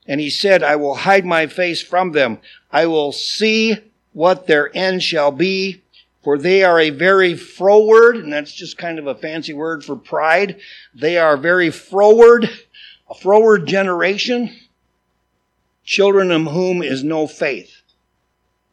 And 0.06 0.22
he 0.22 0.30
said, 0.30 0.62
I 0.62 0.74
will 0.76 0.94
hide 0.94 1.26
my 1.26 1.46
face 1.46 1.82
from 1.82 2.12
them. 2.12 2.38
I 2.72 2.86
will 2.86 3.12
see 3.12 3.76
what 4.16 4.46
their 4.46 4.74
end 4.74 5.02
shall 5.02 5.30
be, 5.30 5.82
for 6.24 6.38
they 6.38 6.64
are 6.64 6.80
a 6.80 6.88
very 6.88 7.34
froward, 7.34 8.16
and 8.16 8.32
that's 8.32 8.54
just 8.54 8.78
kind 8.78 8.98
of 8.98 9.06
a 9.06 9.14
fancy 9.14 9.52
word 9.52 9.84
for 9.84 9.94
pride. 9.94 10.58
They 10.94 11.18
are 11.18 11.36
very 11.36 11.70
froward, 11.70 12.48
a 13.10 13.14
froward 13.14 13.66
generation, 13.66 14.56
children 15.84 16.30
of 16.30 16.46
whom 16.46 16.82
is 16.82 17.04
no 17.04 17.26
faith. 17.26 17.82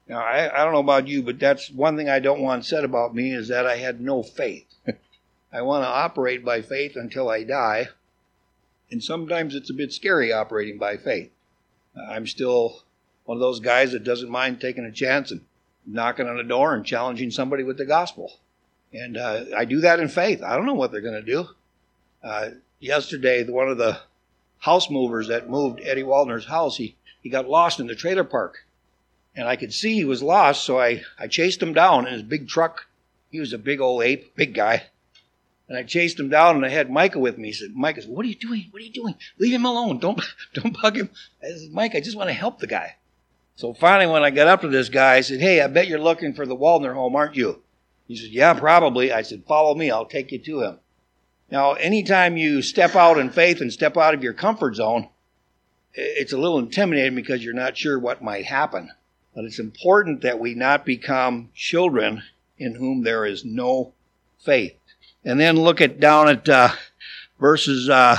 Now, 0.08 0.20
I, 0.20 0.62
I 0.62 0.64
don't 0.64 0.72
know 0.72 0.80
about 0.80 1.10
you, 1.10 1.22
but 1.22 1.40
that's 1.40 1.70
one 1.70 1.98
thing 1.98 2.08
I 2.08 2.20
don't 2.20 2.40
want 2.40 2.64
said 2.64 2.86
about 2.86 3.14
me 3.14 3.34
is 3.34 3.50
that 3.50 3.66
I 3.66 3.76
had 3.76 4.00
no 4.00 4.24
faith. 4.24 4.74
I 5.52 5.62
want 5.62 5.84
to 5.84 5.90
operate 5.90 6.46
by 6.46 6.62
faith 6.62 6.96
until 6.96 7.28
I 7.28 7.44
die. 7.44 7.90
And 8.90 9.04
sometimes 9.04 9.56
it's 9.56 9.70
a 9.70 9.74
bit 9.74 9.92
scary 9.92 10.32
operating 10.32 10.78
by 10.78 10.96
faith. 10.96 11.32
I'm 12.10 12.28
still 12.28 12.84
one 13.26 13.38
of 13.38 13.42
those 13.42 13.60
guys 13.60 13.92
that 13.92 14.04
doesn't 14.04 14.30
mind 14.30 14.60
taking 14.60 14.86
a 14.86 14.92
chance 14.92 15.32
and 15.32 15.42
knocking 15.86 16.28
on 16.28 16.40
a 16.40 16.44
door 16.44 16.74
and 16.74 16.86
challenging 16.86 17.32
somebody 17.32 17.64
with 17.64 17.78
the 17.78 17.86
gospel. 17.86 18.32
And 18.92 19.18
uh, 19.18 19.46
I 19.56 19.66
do 19.66 19.82
that 19.82 20.00
in 20.00 20.08
faith. 20.08 20.42
I 20.44 20.56
don't 20.56 20.66
know 20.66 20.74
what 20.74 20.92
they're 20.92 21.02
going 21.02 21.14
to 21.14 21.32
do. 21.32 21.48
Uh, 22.24 22.50
yesterday, 22.80 23.44
one 23.44 23.70
of 23.70 23.78
the 23.78 24.00
house 24.60 24.90
movers 24.90 25.28
that 25.28 25.50
moved 25.50 25.82
Eddie 25.84 26.04
Waldner's 26.04 26.46
house, 26.46 26.78
he, 26.78 26.96
he 27.22 27.30
got 27.30 27.50
lost 27.50 27.80
in 27.80 27.88
the 27.88 27.96
trailer 27.96 28.24
park. 28.24 28.66
And 29.36 29.48
I 29.48 29.56
could 29.56 29.74
see 29.74 29.96
he 29.96 30.06
was 30.06 30.22
lost, 30.22 30.64
so 30.64 30.80
I, 30.80 31.02
I 31.18 31.28
chased 31.28 31.62
him 31.62 31.74
down 31.74 32.06
in 32.06 32.14
his 32.14 32.22
big 32.22 32.48
truck. 32.48 32.86
He 33.32 33.40
was 33.40 33.52
a 33.52 33.58
big 33.58 33.82
old 33.82 34.04
ape, 34.04 34.36
big 34.36 34.54
guy. 34.54 34.84
And 35.68 35.78
I 35.78 35.84
chased 35.84 36.20
him 36.20 36.30
down, 36.30 36.56
and 36.56 36.66
I 36.66 36.70
had 36.70 36.92
Micah 36.92 37.18
with 37.18 37.38
me. 37.40 37.48
He 37.48 37.54
said, 37.54 37.72
"Micah, 37.74 38.04
what 38.04 38.26
are 38.26 38.30
you 38.30 38.36
doing? 38.36 38.68
What 38.70 38.82
are 38.82 38.86
you 38.86 38.92
doing? 38.92 39.16
Leave 39.40 39.54
him 39.54 39.66
alone. 39.66 39.98
Don't 39.98 40.22
don't 40.54 40.80
bug 40.80 40.98
him." 40.98 41.10
I 41.42 41.48
said, 41.58 41.72
"Mike, 41.72 41.96
I 41.96 42.02
just 42.02 42.18
want 42.18 42.30
to 42.30 42.34
help 42.34 42.60
the 42.60 42.68
guy." 42.68 42.98
So 43.56 43.74
finally, 43.74 44.12
when 44.12 44.24
I 44.24 44.32
got 44.32 44.48
up 44.48 44.62
to 44.62 44.68
this 44.68 44.90
guy, 44.90 45.16
I 45.16 45.22
said, 45.22 45.40
"Hey, 45.40 45.62
I 45.62 45.68
bet 45.68 45.88
you're 45.88 46.00
looking 46.00 46.34
for 46.34 46.46
the 46.46 46.56
Waldner 46.56 46.94
home, 46.94 47.16
aren't 47.16 47.36
you?" 47.36 47.62
He 48.08 48.16
said, 48.16 48.32
"Yeah, 48.32 48.54
probably." 48.54 49.12
I 49.12 49.22
said, 49.22 49.44
"Follow 49.48 49.76
me. 49.76 49.92
I'll 49.92 50.06
take 50.06 50.32
you 50.32 50.40
to 50.40 50.62
him." 50.62 50.80
Now, 51.52 51.74
anytime 51.74 52.36
you 52.36 52.62
step 52.62 52.96
out 52.96 53.20
in 53.20 53.30
faith 53.30 53.62
and 53.62 53.72
step 53.72 53.96
out 53.96 54.16
of 54.16 54.24
your 54.24 54.34
comfort 54.34 54.76
zone, 54.76 55.10
it's 55.94 56.34
a 56.34 56.38
little 56.38 56.58
intimidating 56.58 57.16
because 57.16 57.44
you're 57.44 57.54
not 57.54 57.78
sure 57.78 58.00
what 58.00 58.24
might 58.24 58.46
happen. 58.46 58.90
But 59.36 59.46
it's 59.46 59.60
important 59.60 60.22
that 60.22 60.40
we 60.40 60.56
not 60.56 60.86
become 60.86 61.50
children 61.54 62.24
in 62.58 62.76
whom 62.76 63.04
there 63.04 63.26
is 63.26 63.46
no 63.46 63.94
faith. 64.40 64.76
And 65.24 65.40
then 65.40 65.58
look 65.58 65.82
at 65.82 66.00
down 66.00 66.30
at 66.30 66.50
uh, 66.50 66.70
verses 67.40 67.90
uh, 67.90 68.18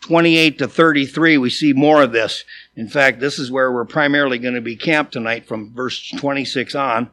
28 0.00 0.58
to 0.58 0.68
33. 0.68 1.38
We 1.38 1.50
see 1.50 1.72
more 1.72 2.02
of 2.02 2.12
this. 2.12 2.44
In 2.76 2.88
fact, 2.88 3.20
this 3.20 3.38
is 3.38 3.50
where 3.50 3.70
we're 3.72 3.84
primarily 3.84 4.38
going 4.38 4.54
to 4.54 4.60
be 4.60 4.76
camped 4.76 5.12
tonight 5.12 5.46
from 5.46 5.74
verse 5.74 6.10
26 6.10 6.74
on. 6.74 7.10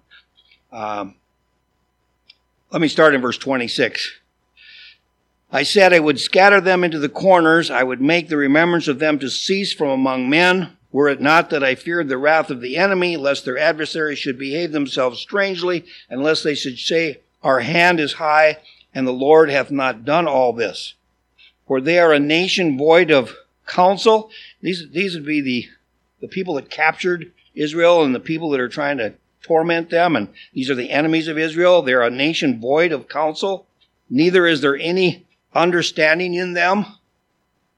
Um, 0.72 1.16
let 2.72 2.82
me 2.82 2.88
start 2.88 3.16
in 3.16 3.22
verse 3.22 3.38
26. 3.38 4.20
I 5.52 5.64
said 5.64 5.94
I 5.94 6.00
would 6.00 6.20
scatter 6.20 6.60
them 6.60 6.84
into 6.84 7.00
the 7.00 7.10
corners. 7.10 7.72
I 7.72 7.84
would 7.84 8.02
make 8.02 8.28
the 8.28 8.38
remembrance 8.38 8.88
of 8.88 9.00
them 9.00 9.18
to 9.20 9.30
cease 9.30 9.74
from 9.74 9.90
among 9.90 10.30
men. 10.30 10.78
Were 10.92 11.10
it 11.10 11.22
not 11.22 11.50
that 11.50 11.64
I 11.64 11.76
feared 11.76 12.10
the 12.10 12.18
wrath 12.18 12.50
of 12.50 12.62
the 12.62 12.78
enemy, 12.78 13.18
lest 13.18 13.46
their 13.46 13.58
adversaries 13.58 14.20
should 14.20 14.38
behave 14.38 14.72
themselves 14.72 15.20
strangely, 15.20 15.86
and 16.10 16.22
lest 16.22 16.44
they 16.44 16.56
should 16.56 16.78
say, 16.78 17.22
Our 17.44 17.62
hand 17.62 18.00
is 18.00 18.14
high, 18.14 18.58
and 18.94 19.08
the 19.08 19.14
Lord 19.14 19.50
hath 19.50 19.72
not 19.72 20.06
done 20.06 20.28
all 20.28 20.54
this. 20.54 20.96
For 21.68 21.80
they 21.80 22.00
are 22.00 22.14
a 22.14 22.20
nation 22.20 22.78
void 22.78 23.12
of 23.12 23.36
counsel. 23.68 24.32
These, 24.62 24.90
these 24.92 25.14
would 25.16 25.26
be 25.26 25.42
the, 25.42 25.68
the 26.22 26.28
people 26.28 26.56
that 26.56 26.70
captured 26.70 27.32
Israel 27.54 28.04
and 28.04 28.16
the 28.16 28.20
people 28.20 28.50
that 28.52 28.60
are 28.60 28.70
trying 28.70 28.98
to 28.98 29.14
torment 29.42 29.90
them, 29.90 30.16
and 30.16 30.30
these 30.54 30.70
are 30.70 30.76
the 30.76 30.90
enemies 30.90 31.28
of 31.28 31.38
Israel. 31.38 31.82
They're 31.82 32.02
a 32.02 32.10
nation 32.10 32.60
void 32.60 32.92
of 32.92 33.08
counsel. 33.08 33.68
Neither 34.10 34.46
is 34.46 34.62
there 34.62 34.78
any 34.78 35.26
understanding 35.54 36.34
in 36.34 36.54
them. 36.54 36.86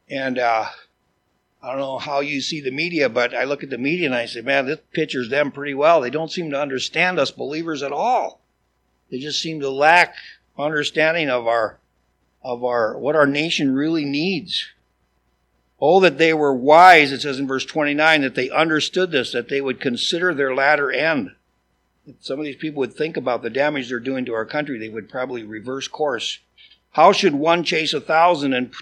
And 0.09 0.39
uh, 0.39 0.65
I 1.61 1.71
don't 1.71 1.79
know 1.79 1.97
how 1.97 2.19
you 2.19 2.41
see 2.41 2.61
the 2.61 2.71
media, 2.71 3.09
but 3.09 3.33
I 3.33 3.43
look 3.43 3.63
at 3.63 3.69
the 3.69 3.77
media 3.77 4.07
and 4.07 4.15
I 4.15 4.25
say, 4.25 4.41
man, 4.41 4.65
this 4.65 4.79
pictures 4.91 5.29
them 5.29 5.51
pretty 5.51 5.73
well. 5.73 6.01
They 6.01 6.09
don't 6.09 6.31
seem 6.31 6.49
to 6.51 6.61
understand 6.61 7.19
us 7.19 7.31
believers 7.31 7.83
at 7.83 7.91
all. 7.91 8.41
They 9.09 9.19
just 9.19 9.41
seem 9.41 9.59
to 9.61 9.69
lack 9.69 10.15
understanding 10.57 11.29
of 11.29 11.47
our 11.47 11.79
of 12.43 12.63
our 12.63 12.97
what 12.97 13.15
our 13.15 13.25
nation 13.25 13.73
really 13.73 14.05
needs. 14.05 14.67
Oh, 15.81 15.99
that 16.01 16.17
they 16.17 16.33
were 16.33 16.53
wise, 16.53 17.11
it 17.11 17.21
says 17.21 17.39
in 17.39 17.47
verse 17.47 17.65
29, 17.65 18.21
that 18.21 18.35
they 18.35 18.49
understood 18.49 19.11
this, 19.11 19.31
that 19.31 19.47
they 19.47 19.61
would 19.61 19.79
consider 19.79 20.33
their 20.33 20.53
latter 20.53 20.91
end. 20.91 21.31
If 22.05 22.15
some 22.19 22.39
of 22.39 22.45
these 22.45 22.57
people 22.57 22.79
would 22.79 22.93
think 22.93 23.15
about 23.15 23.43
the 23.43 23.49
damage 23.49 23.87
they're 23.87 23.99
doing 23.99 24.25
to 24.25 24.33
our 24.33 24.45
country, 24.45 24.77
they 24.77 24.89
would 24.89 25.09
probably 25.09 25.43
reverse 25.43 25.87
course. 25.87 26.39
How 26.91 27.11
should 27.11 27.35
one 27.35 27.63
chase 27.63 27.93
a 27.93 28.01
thousand 28.01 28.53
and, 28.53 28.73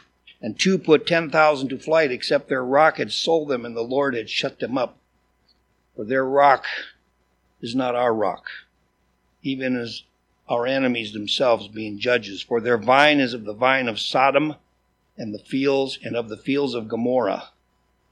and 0.41 0.57
two 0.57 0.77
put 0.77 1.05
ten 1.05 1.29
thousand 1.29 1.69
to 1.69 1.77
flight, 1.77 2.11
except 2.11 2.49
their 2.49 2.63
rock 2.63 2.97
had 2.97 3.11
sold 3.11 3.49
them 3.49 3.65
and 3.65 3.75
the 3.75 3.81
Lord 3.81 4.15
had 4.15 4.29
shut 4.29 4.59
them 4.59 4.77
up? 4.77 4.97
For 5.95 6.05
their 6.05 6.25
rock 6.25 6.65
is 7.61 7.75
not 7.75 7.95
our 7.95 8.13
rock, 8.13 8.45
even 9.43 9.75
as 9.75 10.03
our 10.47 10.65
enemies 10.65 11.11
themselves 11.13 11.67
being 11.67 11.99
judges. 11.99 12.41
For 12.41 12.61
their 12.61 12.77
vine 12.77 13.19
is 13.19 13.33
of 13.33 13.43
the 13.43 13.53
vine 13.53 13.87
of 13.87 13.99
Sodom 13.99 14.55
and 15.17 15.33
the 15.33 15.39
fields 15.39 15.99
and 16.03 16.15
of 16.15 16.29
the 16.29 16.37
fields 16.37 16.73
of 16.73 16.87
Gomorrah. 16.87 17.49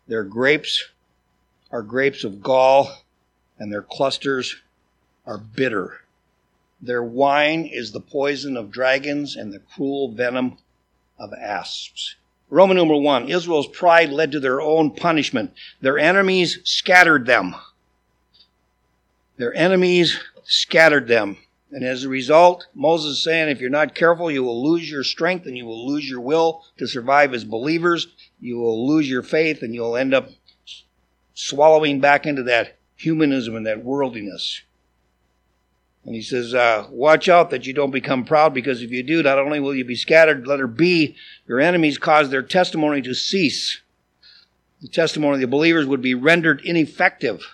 Their 0.08 0.24
grapes 0.24 0.90
are 1.72 1.82
grapes 1.82 2.24
of 2.24 2.42
gall, 2.42 3.04
and 3.58 3.72
their 3.72 3.82
clusters 3.82 4.58
are 5.26 5.38
bitter. 5.38 6.02
Their 6.82 7.04
wine 7.04 7.66
is 7.66 7.92
the 7.92 8.02
poison 8.02 8.58
of 8.58 8.72
dragons 8.72 9.36
and 9.36 9.52
the 9.52 9.60
cruel 9.60 10.12
venom 10.12 10.58
of 11.18 11.34
asps. 11.34 12.16
Roman 12.50 12.78
number 12.78 12.96
one, 12.96 13.28
Israel's 13.28 13.68
pride 13.68 14.10
led 14.10 14.32
to 14.32 14.40
their 14.40 14.62
own 14.62 14.92
punishment. 14.92 15.54
Their 15.82 15.98
enemies 15.98 16.60
scattered 16.64 17.26
them. 17.26 17.56
Their 19.38 19.54
enemies 19.56 20.20
scattered 20.44 21.08
them. 21.08 21.38
And 21.76 21.84
as 21.84 22.06
a 22.06 22.10
result, 22.10 22.68
Moses 22.74 23.18
is 23.18 23.24
saying, 23.26 23.50
if 23.50 23.60
you're 23.60 23.70
not 23.70 23.96
careful, 23.96 24.32
you 24.32 24.46
will 24.46 24.66
lose 24.66 24.90
your 24.90 25.04
strength 25.04 25.46
and 25.46 25.58
you 25.58 25.66
will 25.66 25.86
lose 25.86 26.10
your 26.10 26.22
will 26.22 26.64
to 26.78 26.88
survive 26.88 27.34
as 27.34 27.44
believers. 27.44 28.08
You 28.40 28.60
will 28.60 28.88
lose 28.88 29.10
your 29.10 29.22
faith 29.22 29.62
and 29.62 29.76
you'll 29.76 29.98
end 29.98 30.14
up 30.14 30.30
swallowing 31.34 32.00
back 32.00 32.26
into 32.26 32.44
that 32.44 32.78
humanism 32.96 33.58
and 33.58 33.66
that 33.66 33.84
worldliness. 33.84 34.62
And 36.06 36.16
he 36.16 36.22
says, 36.22 36.54
uh, 36.54 36.88
Watch 36.92 37.28
out 37.28 37.50
that 37.50 37.68
you 37.68 37.74
don't 37.74 37.92
become 37.92 38.24
proud, 38.24 38.54
because 38.54 38.82
if 38.82 38.92
you 38.92 39.04
do, 39.04 39.22
not 39.22 39.38
only 39.38 39.60
will 39.60 39.76
you 39.76 39.84
be 39.84 39.98
scattered, 39.98 40.48
letter 40.48 40.68
B, 40.68 41.18
your 41.46 41.60
enemies 41.60 41.98
cause 41.98 42.30
their 42.30 42.42
testimony 42.42 43.02
to 43.02 43.14
cease. 43.14 43.82
The 44.82 44.88
testimony 44.88 45.34
of 45.34 45.42
the 45.42 45.48
believers 45.48 45.88
would 45.88 46.02
be 46.02 46.14
rendered 46.14 46.62
ineffective. 46.64 47.46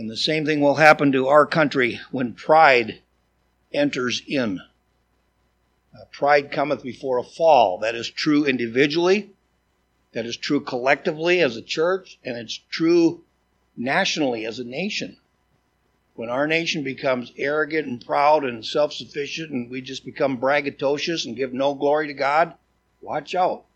And 0.00 0.08
the 0.08 0.16
same 0.16 0.46
thing 0.46 0.62
will 0.62 0.76
happen 0.76 1.12
to 1.12 1.28
our 1.28 1.44
country 1.44 2.00
when 2.10 2.32
pride 2.32 3.02
enters 3.70 4.22
in. 4.26 4.58
Uh, 5.94 6.04
pride 6.10 6.50
cometh 6.50 6.82
before 6.82 7.18
a 7.18 7.22
fall. 7.22 7.76
That 7.76 7.94
is 7.94 8.08
true 8.08 8.46
individually, 8.46 9.34
that 10.12 10.24
is 10.24 10.38
true 10.38 10.62
collectively 10.62 11.42
as 11.42 11.54
a 11.54 11.60
church, 11.60 12.18
and 12.24 12.38
it's 12.38 12.58
true 12.70 13.24
nationally 13.76 14.46
as 14.46 14.58
a 14.58 14.64
nation. 14.64 15.18
When 16.14 16.30
our 16.30 16.46
nation 16.46 16.82
becomes 16.82 17.34
arrogant 17.36 17.86
and 17.86 18.02
proud 18.02 18.42
and 18.42 18.64
self 18.64 18.94
sufficient 18.94 19.50
and 19.50 19.68
we 19.68 19.82
just 19.82 20.06
become 20.06 20.40
braggadocious 20.40 21.26
and 21.26 21.36
give 21.36 21.52
no 21.52 21.74
glory 21.74 22.06
to 22.06 22.14
God, 22.14 22.54
watch 23.02 23.34
out. 23.34 23.66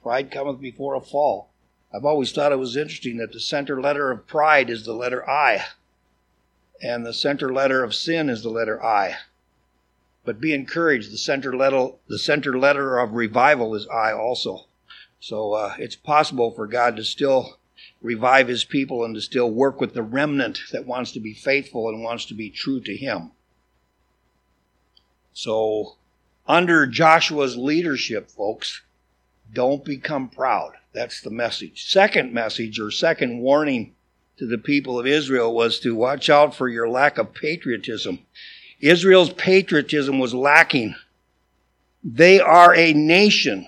Pride 0.00 0.30
cometh 0.30 0.60
before 0.60 0.94
a 0.94 1.00
fall. 1.00 1.48
I've 1.94 2.04
always 2.04 2.32
thought 2.32 2.52
it 2.52 2.58
was 2.58 2.76
interesting 2.76 3.18
that 3.18 3.32
the 3.32 3.40
center 3.40 3.80
letter 3.80 4.10
of 4.10 4.26
pride 4.26 4.70
is 4.70 4.84
the 4.84 4.94
letter 4.94 5.28
I, 5.28 5.66
and 6.82 7.04
the 7.04 7.12
center 7.12 7.52
letter 7.52 7.84
of 7.84 7.94
sin 7.94 8.30
is 8.30 8.42
the 8.42 8.50
letter 8.50 8.82
I. 8.82 9.16
But 10.24 10.40
be 10.40 10.54
encouraged, 10.54 11.12
the 11.12 11.18
center 11.18 11.54
letter, 11.54 11.90
the 12.08 12.18
center 12.18 12.58
letter 12.58 12.98
of 12.98 13.12
revival 13.12 13.74
is 13.74 13.86
I 13.88 14.12
also. 14.12 14.66
So 15.20 15.52
uh, 15.52 15.74
it's 15.78 15.96
possible 15.96 16.50
for 16.50 16.66
God 16.66 16.96
to 16.96 17.04
still 17.04 17.58
revive 18.00 18.48
his 18.48 18.64
people 18.64 19.04
and 19.04 19.14
to 19.14 19.20
still 19.20 19.50
work 19.50 19.80
with 19.80 19.94
the 19.94 20.02
remnant 20.02 20.60
that 20.72 20.86
wants 20.86 21.12
to 21.12 21.20
be 21.20 21.34
faithful 21.34 21.88
and 21.88 22.02
wants 22.02 22.24
to 22.26 22.34
be 22.34 22.50
true 22.50 22.80
to 22.80 22.96
him. 22.96 23.32
So, 25.32 25.96
under 26.46 26.86
Joshua's 26.86 27.56
leadership, 27.56 28.30
folks, 28.30 28.82
don't 29.52 29.84
become 29.84 30.28
proud. 30.28 30.72
That's 30.92 31.20
the 31.20 31.30
message. 31.30 31.90
Second 31.90 32.32
message 32.32 32.80
or 32.80 32.90
second 32.90 33.38
warning 33.38 33.94
to 34.38 34.46
the 34.46 34.58
people 34.58 34.98
of 34.98 35.06
Israel 35.06 35.54
was 35.54 35.80
to 35.80 35.94
watch 35.94 36.30
out 36.30 36.54
for 36.54 36.68
your 36.68 36.88
lack 36.88 37.18
of 37.18 37.34
patriotism. 37.34 38.20
Israel's 38.80 39.32
patriotism 39.32 40.18
was 40.18 40.34
lacking. 40.34 40.94
They 42.02 42.40
are 42.40 42.74
a 42.74 42.92
nation 42.92 43.66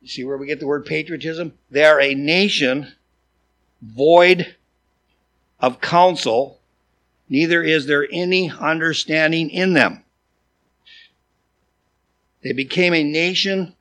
You 0.00 0.08
See 0.08 0.24
where 0.24 0.36
we 0.36 0.46
get 0.46 0.60
the 0.60 0.66
word 0.66 0.86
patriotism? 0.86 1.54
They 1.70 1.84
are 1.84 2.00
a 2.00 2.14
nation 2.14 2.92
void 3.82 4.54
of 5.60 5.80
counsel, 5.80 6.60
neither 7.28 7.62
is 7.62 7.86
there 7.86 8.06
any 8.12 8.50
understanding 8.50 9.50
in 9.50 9.72
them. 9.72 10.04
They 12.42 12.52
became 12.52 12.94
a 12.94 13.02
nation, 13.02 13.74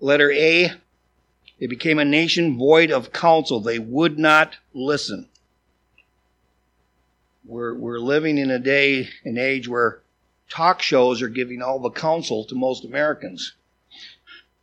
letter 0.00 0.30
A, 0.32 0.72
they 1.58 1.66
became 1.66 1.98
a 1.98 2.04
nation 2.04 2.58
void 2.58 2.90
of 2.90 3.12
counsel. 3.12 3.60
They 3.60 3.78
would 3.78 4.18
not 4.18 4.56
listen. 4.72 5.28
We're, 7.44 7.74
we're 7.74 7.98
living 7.98 8.38
in 8.38 8.50
a 8.50 8.58
day 8.58 9.08
and 9.24 9.38
age 9.38 9.68
where 9.68 10.00
talk 10.48 10.82
shows 10.82 11.22
are 11.22 11.28
giving 11.28 11.62
all 11.62 11.78
the 11.78 11.90
counsel 11.90 12.44
to 12.44 12.54
most 12.54 12.84
Americans 12.84 13.54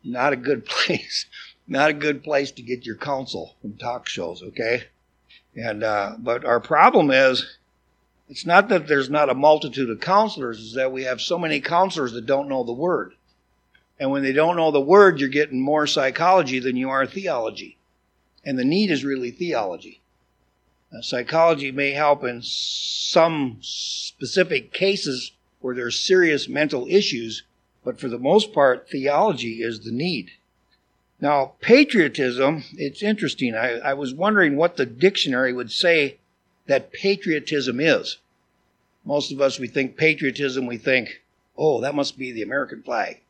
not 0.04 0.32
a 0.32 0.36
good 0.36 0.64
place. 0.66 1.26
Not 1.66 1.90
a 1.90 1.94
good 1.94 2.24
place 2.24 2.50
to 2.52 2.62
get 2.62 2.86
your 2.86 2.96
counsel 2.96 3.54
from 3.60 3.76
talk 3.76 4.08
shows, 4.08 4.42
okay? 4.42 4.84
And 5.54 5.82
uh, 5.82 6.14
but 6.18 6.44
our 6.44 6.60
problem 6.60 7.10
is 7.10 7.58
it's 8.28 8.46
not 8.46 8.68
that 8.68 8.86
there's 8.86 9.10
not 9.10 9.28
a 9.28 9.34
multitude 9.34 9.90
of 9.90 10.00
counselors, 10.00 10.60
is 10.60 10.74
that 10.74 10.92
we 10.92 11.04
have 11.04 11.20
so 11.20 11.38
many 11.38 11.60
counselors 11.60 12.12
that 12.12 12.26
don't 12.26 12.48
know 12.48 12.64
the 12.64 12.72
word. 12.72 13.14
And 14.00 14.10
when 14.10 14.22
they 14.22 14.32
don't 14.32 14.56
know 14.56 14.70
the 14.70 14.80
word, 14.80 15.18
you're 15.18 15.28
getting 15.28 15.60
more 15.60 15.86
psychology 15.86 16.60
than 16.60 16.76
you 16.76 16.88
are 16.90 17.06
theology. 17.06 17.78
And 18.44 18.58
the 18.58 18.64
need 18.64 18.90
is 18.90 19.04
really 19.04 19.30
theology. 19.30 20.00
Now, 20.92 21.00
psychology 21.00 21.70
may 21.72 21.90
help 21.90 22.24
in 22.24 22.40
some 22.42 23.58
specific 23.60 24.72
cases 24.72 25.32
where 25.60 25.74
there's 25.74 25.98
serious 25.98 26.48
mental 26.48 26.86
issues, 26.88 27.42
but 27.84 28.00
for 28.00 28.08
the 28.08 28.18
most 28.18 28.52
part, 28.52 28.88
theology 28.88 29.62
is 29.62 29.80
the 29.80 29.92
need. 29.92 30.30
Now, 31.20 31.54
patriotism, 31.60 32.64
it's 32.76 33.02
interesting. 33.02 33.54
I, 33.54 33.78
I 33.78 33.94
was 33.94 34.14
wondering 34.14 34.56
what 34.56 34.76
the 34.76 34.86
dictionary 34.86 35.52
would 35.52 35.72
say 35.72 36.18
that 36.66 36.92
patriotism 36.92 37.80
is. 37.80 38.18
Most 39.04 39.32
of 39.32 39.40
us, 39.40 39.58
we 39.58 39.66
think 39.66 39.96
patriotism, 39.96 40.66
we 40.66 40.78
think, 40.78 41.22
oh, 41.56 41.80
that 41.80 41.94
must 41.94 42.16
be 42.18 42.30
the 42.30 42.42
American 42.42 42.82
flag. 42.82 43.20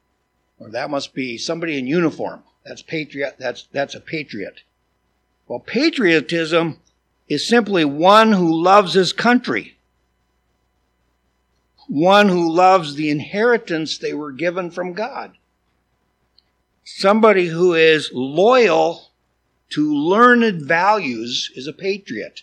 Or 0.59 0.71
that 0.71 0.91
must 0.91 1.15
be 1.15 1.39
somebody 1.39 1.79
in 1.79 1.87
uniform. 1.87 2.43
That's 2.65 2.83
patriot, 2.83 3.37
that's, 3.39 3.69
that's 3.73 3.95
a 3.95 4.01
patriot. 4.01 4.63
Well, 5.47 5.61
patriotism 5.61 6.81
is 7.29 7.47
simply 7.47 7.85
one 7.85 8.33
who 8.33 8.63
loves 8.63 8.95
his 8.95 9.13
country 9.13 9.79
one 11.89 12.29
who 12.29 12.53
loves 12.53 12.95
the 12.95 13.11
inheritance 13.11 13.99
they 13.99 14.13
were 14.13 14.31
given 14.31 14.71
from 14.71 14.93
God. 14.93 15.33
Somebody 16.85 17.47
who 17.47 17.75
is 17.75 18.11
loyal 18.13 19.11
to 19.71 19.95
learned 19.95 20.63
values 20.63 21.51
is 21.55 21.67
a 21.67 21.73
patriot. 21.73 22.43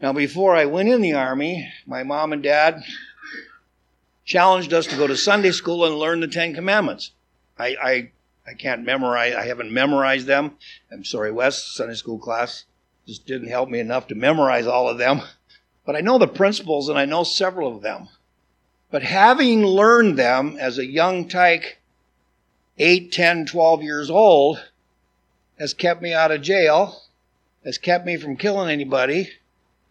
Now, 0.00 0.12
before 0.12 0.54
I 0.54 0.66
went 0.66 0.88
in 0.88 1.00
the 1.00 1.14
Army, 1.14 1.72
my 1.86 2.02
mom 2.02 2.32
and 2.32 2.42
dad 2.42 2.82
challenged 4.26 4.74
us 4.74 4.86
to 4.88 4.96
go 4.96 5.06
to 5.06 5.16
Sunday 5.16 5.52
school 5.52 5.86
and 5.86 5.94
learn 5.94 6.20
the 6.20 6.28
Ten 6.28 6.52
Commandments. 6.52 7.12
I, 7.58 7.76
I, 7.82 8.10
I 8.46 8.54
can't 8.54 8.84
memorize, 8.84 9.34
I 9.34 9.46
haven't 9.46 9.72
memorized 9.72 10.26
them. 10.26 10.58
I'm 10.92 11.04
sorry, 11.04 11.32
Wes, 11.32 11.64
Sunday 11.64 11.94
school 11.94 12.18
class 12.18 12.64
just 13.06 13.24
didn't 13.24 13.48
help 13.48 13.68
me 13.68 13.78
enough 13.78 14.08
to 14.08 14.16
memorize 14.16 14.66
all 14.66 14.88
of 14.88 14.98
them. 14.98 15.22
But 15.86 15.94
I 15.94 16.00
know 16.00 16.18
the 16.18 16.26
principles 16.26 16.88
and 16.88 16.98
I 16.98 17.04
know 17.04 17.22
several 17.22 17.74
of 17.74 17.82
them. 17.82 18.08
But 18.90 19.04
having 19.04 19.64
learned 19.64 20.18
them 20.18 20.56
as 20.58 20.78
a 20.78 20.86
young 20.86 21.28
tyke, 21.28 21.78
8, 22.78 23.12
10, 23.12 23.46
12 23.46 23.82
years 23.82 24.10
old, 24.10 24.64
has 25.58 25.72
kept 25.72 26.02
me 26.02 26.12
out 26.12 26.32
of 26.32 26.42
jail, 26.42 27.02
has 27.64 27.78
kept 27.78 28.04
me 28.04 28.16
from 28.16 28.36
killing 28.36 28.70
anybody. 28.70 29.30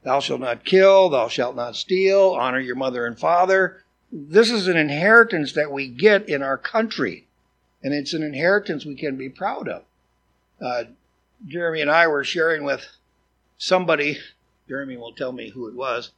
Thou 0.03 0.19
shalt 0.19 0.41
not 0.41 0.65
kill, 0.65 1.09
thou 1.09 1.29
shalt 1.29 1.55
not 1.55 1.77
steal, 1.77 2.35
honor 2.37 2.59
your 2.59 2.75
mother 2.75 3.05
and 3.05 3.17
father. 3.17 3.84
This 4.17 4.49
is 4.49 4.69
an 4.69 4.77
inheritance 4.77 5.51
that 5.53 5.73
we 5.73 5.89
get 5.89 6.29
in 6.29 6.41
our 6.41 6.57
country, 6.57 7.27
and 7.83 7.93
it's 7.93 8.13
an 8.13 8.23
inheritance 8.23 8.85
we 8.85 8.95
can 8.95 9.17
be 9.17 9.27
proud 9.27 9.67
of. 9.67 9.83
Uh, 10.61 10.85
Jeremy 11.45 11.81
and 11.81 11.91
I 11.91 12.07
were 12.07 12.23
sharing 12.23 12.63
with 12.63 12.87
somebody 13.57 14.19
Jeremy 14.67 14.97
will 14.97 15.13
tell 15.13 15.31
me 15.31 15.49
who 15.49 15.67
it 15.67 15.75
was, 15.75 16.11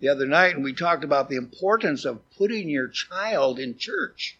the 0.00 0.08
other 0.08 0.26
night, 0.26 0.54
and 0.54 0.64
we 0.64 0.74
talked 0.74 1.04
about 1.04 1.28
the 1.28 1.36
importance 1.36 2.04
of 2.04 2.28
putting 2.36 2.68
your 2.68 2.88
child 2.88 3.58
in 3.58 3.78
church. 3.78 4.36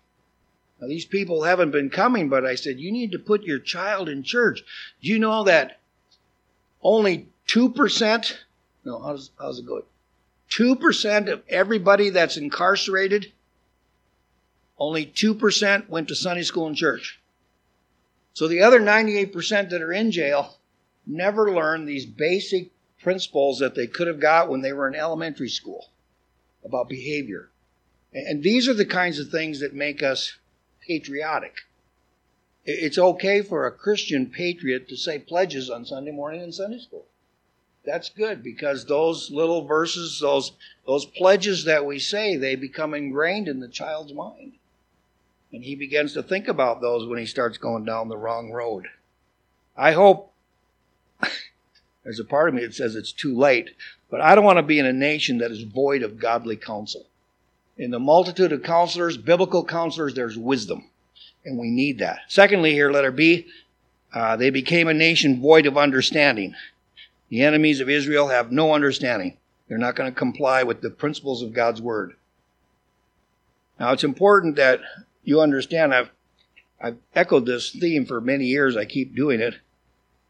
Now, 0.81 0.89
these 0.89 1.07
people 1.07 1.45
haven't 1.45 1.71
been 1.71 1.89
coming, 1.89 2.29
but 2.29 2.45
I 2.45 2.57
said, 2.57 2.79
you 2.79 2.93
need 2.93 3.13
to 3.13 3.19
put 3.19 3.45
your 3.45 3.59
child 3.59 4.09
in 4.09 4.23
church. 4.23 4.63
Do 5.01 5.09
you 5.09 5.19
know 5.19 5.45
that 5.45 5.81
only 6.83 7.29
2%, 7.49 8.35
no, 8.85 8.99
how's, 9.01 9.31
how's 9.39 9.61
it 9.61 9.67
going? 9.67 9.85
2% 10.51 11.33
of 11.33 11.43
everybody 11.49 12.11
that's 12.11 12.37
incarcerated, 12.37 13.33
only 14.79 15.07
2% 15.07 15.89
went 15.89 16.09
to 16.09 16.15
Sunday 16.15 16.43
school 16.43 16.67
and 16.67 16.77
church. 16.77 17.21
So 18.33 18.49
the 18.49 18.61
other 18.61 18.81
98% 18.81 19.71
that 19.71 19.83
are 19.83 19.93
in 19.93 20.11
jail 20.11 20.57
never 21.07 21.53
learned 21.53 21.89
these 21.89 22.07
basic 22.07 22.71
principles 23.03 23.59
that 23.59 23.75
they 23.75 23.87
could 23.87 24.09
have 24.09 24.21
got 24.21 24.49
when 24.49 24.63
they 24.63 24.73
were 24.73 24.89
in 24.89 24.95
elementary 24.95 25.49
school 25.49 25.87
about 26.65 26.89
behavior. 26.89 27.51
And 28.13 28.43
these 28.43 28.69
are 28.69 28.75
the 28.75 28.87
kinds 28.87 29.19
of 29.19 29.29
things 29.29 29.61
that 29.61 29.75
make 29.75 30.03
us 30.03 30.39
patriotic. 30.81 31.59
It's 32.65 32.99
okay 32.99 33.43
for 33.43 33.67
a 33.67 33.73
Christian 33.73 34.27
patriot 34.27 34.89
to 34.89 34.97
say 34.97 35.19
pledges 35.19 35.69
on 35.69 35.85
Sunday 35.85 36.13
morning 36.13 36.41
in 36.41 36.53
Sunday 36.53 36.79
school. 36.79 37.07
That's 37.85 38.09
good 38.09 38.43
because 38.43 38.87
those 38.87 39.31
little 39.31 39.67
verses, 39.67 40.19
those, 40.21 40.53
those 40.87 41.05
pledges 41.05 41.65
that 41.65 41.85
we 41.85 41.99
say, 41.99 42.37
they 42.37 42.57
become 42.57 42.95
ingrained 42.95 43.47
in 43.47 43.61
the 43.61 43.69
child's 43.69 44.13
mind. 44.13 44.55
And 45.53 45.63
he 45.63 45.75
begins 45.75 46.15
to 46.15 46.23
think 46.23 46.49
about 46.49 46.81
those 46.81 47.07
when 47.07 47.19
he 47.19 47.27
starts 47.27 47.59
going 47.59 47.85
down 47.85 48.09
the 48.09 48.17
wrong 48.17 48.51
road. 48.51 48.89
I 49.77 49.93
hope 49.93 50.33
there's 52.05 52.21
a 52.21 52.25
part 52.25 52.49
of 52.49 52.55
me 52.55 52.63
that 52.63 52.75
says 52.75 52.97
it's 52.97 53.13
too 53.13 53.37
late, 53.37 53.71
but 54.11 54.21
I 54.21 54.35
don't 54.35 54.45
want 54.45 54.59
to 54.59 54.63
be 54.63 54.79
in 54.79 54.87
a 54.87 54.93
nation 54.93 55.39
that 55.39 55.51
is 55.51 55.63
void 55.63 56.03
of 56.03 56.19
godly 56.19 56.57
counsel. 56.57 57.07
In 57.77 57.91
the 57.91 58.01
multitude 58.01 58.53
of 58.53 58.63
counselors, 58.63 59.17
biblical 59.17 59.65
counselors, 59.65 60.15
there's 60.15 60.39
wisdom, 60.39 60.89
and 61.45 61.59
we 61.59 61.71
need 61.71 61.99
that. 61.99 62.21
Secondly, 62.29 62.73
here, 62.73 62.91
letter 62.91 63.11
B, 63.11 63.47
uh, 64.13 64.37
they 64.37 64.51
became 64.51 64.87
a 64.87 64.95
nation 64.95 65.41
void 65.41 65.67
of 65.67 65.77
understanding. 65.77 66.55
The 67.29 67.43
enemies 67.43 67.81
of 67.81 67.89
Israel 67.89 68.29
have 68.29 68.53
no 68.53 68.73
understanding. 68.73 69.39
They're 69.69 69.79
not 69.79 69.97
going 69.97 70.13
to 70.13 70.19
comply 70.19 70.63
with 70.63 70.81
the 70.81 70.91
principles 70.91 71.43
of 71.43 71.53
God's 71.53 71.81
Word. 71.81 72.15
Now, 73.79 73.93
it's 73.93 74.05
important 74.05 74.57
that 74.57 74.81
you 75.25 75.41
understand, 75.41 75.95
I've, 75.95 76.11
I've 76.81 76.99
echoed 77.15 77.47
this 77.47 77.71
theme 77.71 78.07
for 78.07 78.21
many 78.21 78.47
years, 78.47 78.77
I 78.77 78.85
keep 78.85 79.17
doing 79.17 79.41
it. 79.41 79.55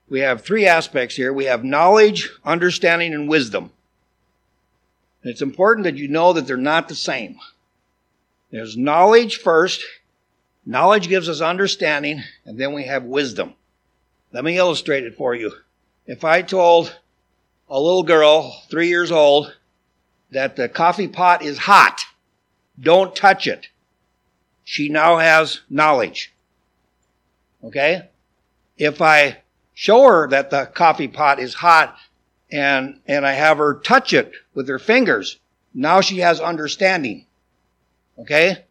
We 0.09 0.21
have 0.21 0.43
three 0.43 0.67
aspects 0.67 1.17
here 1.17 1.33
we 1.33 1.47
have 1.47 1.65
knowledge, 1.65 2.31
understanding, 2.45 3.13
and 3.13 3.29
wisdom. 3.29 3.73
And 5.23 5.31
it's 5.31 5.43
important 5.43 5.85
that 5.85 5.97
you 5.97 6.09
know 6.09 6.33
that 6.33 6.47
they're 6.47 6.57
not 6.57 6.89
the 6.89 6.95
same. 6.95 7.39
There's 8.51 8.77
knowledge 8.77 9.39
first, 9.39 9.85
knowledge 10.65 11.09
gives 11.09 11.29
us 11.29 11.41
understanding, 11.41 12.23
and 12.45 12.59
then 12.59 12.73
we 12.73 12.85
have 12.85 13.03
wisdom. 13.03 13.55
Let 14.33 14.45
me 14.45 14.59
illustrate 14.59 15.05
it 15.05 15.17
for 15.17 15.35
you. 15.35 15.53
If 16.07 16.23
I 16.23 16.43
told 16.43 16.95
a 17.69 17.81
little 17.81 18.03
girl, 18.03 18.63
three 18.69 18.89
years 18.89 19.11
old, 19.11 19.57
that 20.31 20.57
the 20.57 20.69
coffee 20.69 21.09
pot 21.09 21.43
is 21.43 21.57
hot, 21.59 22.05
don't 22.79 23.17
touch 23.17 23.47
it. 23.47 23.69
She 24.65 24.89
now 24.89 25.19
has 25.19 25.61
knowledge. 25.71 26.35
Okay? 27.63 28.09
If 28.77 29.01
I 29.01 29.39
show 29.73 30.03
her 30.03 30.29
that 30.29 30.51
the 30.51 30.67
coffee 30.67 31.09
pot 31.09 31.39
is 31.39 31.55
hot 31.55 31.97
and, 32.51 33.01
and 33.07 33.27
I 33.27 33.33
have 33.33 33.59
her 33.59 33.75
touch 33.75 34.13
it 34.13 34.33
with 34.55 34.69
her 34.69 34.79
fingers, 34.79 35.39
now 35.73 36.01
she 36.01 36.19
has 36.19 36.39
understanding. 36.39 37.27
Okay? 38.19 38.65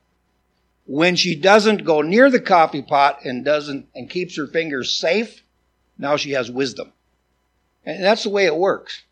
When 0.86 1.16
she 1.16 1.36
doesn't 1.36 1.86
go 1.86 2.02
near 2.02 2.30
the 2.30 2.40
coffee 2.40 2.82
pot 2.82 3.26
and 3.26 3.44
doesn't, 3.44 3.88
and 3.96 4.10
keeps 4.10 4.36
her 4.38 4.48
fingers 4.48 4.94
safe, 4.94 5.42
now 5.98 6.18
she 6.18 6.32
has 6.32 6.52
wisdom. 6.52 6.92
And 7.86 8.04
that's 8.04 8.24
the 8.24 8.30
way 8.30 8.46
it 8.46 8.56
works. 8.56 9.04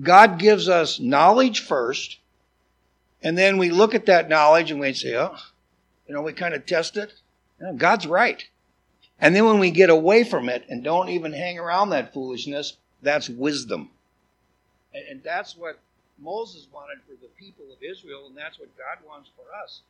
God 0.00 0.38
gives 0.38 0.68
us 0.68 1.00
knowledge 1.00 1.60
first, 1.60 2.18
and 3.22 3.36
then 3.36 3.58
we 3.58 3.70
look 3.70 3.94
at 3.94 4.06
that 4.06 4.28
knowledge 4.28 4.70
and 4.70 4.80
we 4.80 4.92
say, 4.92 5.16
oh, 5.16 5.36
you 6.06 6.14
know, 6.14 6.22
we 6.22 6.32
kind 6.32 6.54
of 6.54 6.64
test 6.64 6.96
it. 6.96 7.12
God's 7.76 8.06
right. 8.06 8.46
And 9.20 9.36
then 9.36 9.44
when 9.44 9.58
we 9.58 9.70
get 9.70 9.90
away 9.90 10.24
from 10.24 10.48
it 10.48 10.64
and 10.68 10.82
don't 10.82 11.10
even 11.10 11.32
hang 11.32 11.58
around 11.58 11.90
that 11.90 12.14
foolishness, 12.14 12.76
that's 13.02 13.28
wisdom. 13.28 13.90
And, 14.94 15.04
and 15.08 15.22
that's 15.22 15.56
what 15.56 15.78
Moses 16.18 16.66
wanted 16.72 16.98
for 17.06 17.12
the 17.20 17.28
people 17.38 17.64
of 17.72 17.82
Israel, 17.82 18.26
and 18.28 18.36
that's 18.36 18.58
what 18.58 18.68
God 18.76 19.06
wants 19.06 19.30
for 19.36 19.44
us. 19.62 19.80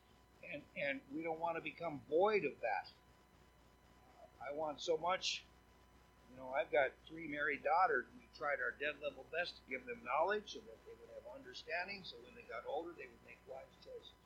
And, 0.51 0.61
and 0.75 0.99
we 1.15 1.23
don't 1.23 1.39
want 1.39 1.55
to 1.55 1.61
become 1.61 2.01
void 2.09 2.43
of 2.43 2.51
that. 2.61 2.87
I 4.41 4.53
want 4.53 4.81
so 4.81 4.97
much. 4.97 5.43
You 6.31 6.41
know, 6.41 6.49
I've 6.57 6.71
got 6.71 6.89
three 7.07 7.27
married 7.27 7.63
daughters, 7.63 8.05
tried 8.41 8.57
our 8.57 8.73
dead 8.81 8.97
level 9.05 9.21
best 9.29 9.61
to 9.61 9.63
give 9.69 9.85
them 9.85 10.01
knowledge 10.01 10.57
so 10.57 10.59
that 10.65 10.81
they 10.89 10.97
would 10.97 11.13
have 11.13 11.37
understanding, 11.37 12.01
so 12.01 12.17
when 12.25 12.33
they 12.33 12.45
got 12.49 12.65
older, 12.65 12.89
they 12.97 13.05
would 13.05 13.25
make 13.29 13.37
wise 13.45 13.69
choices. 13.85 14.17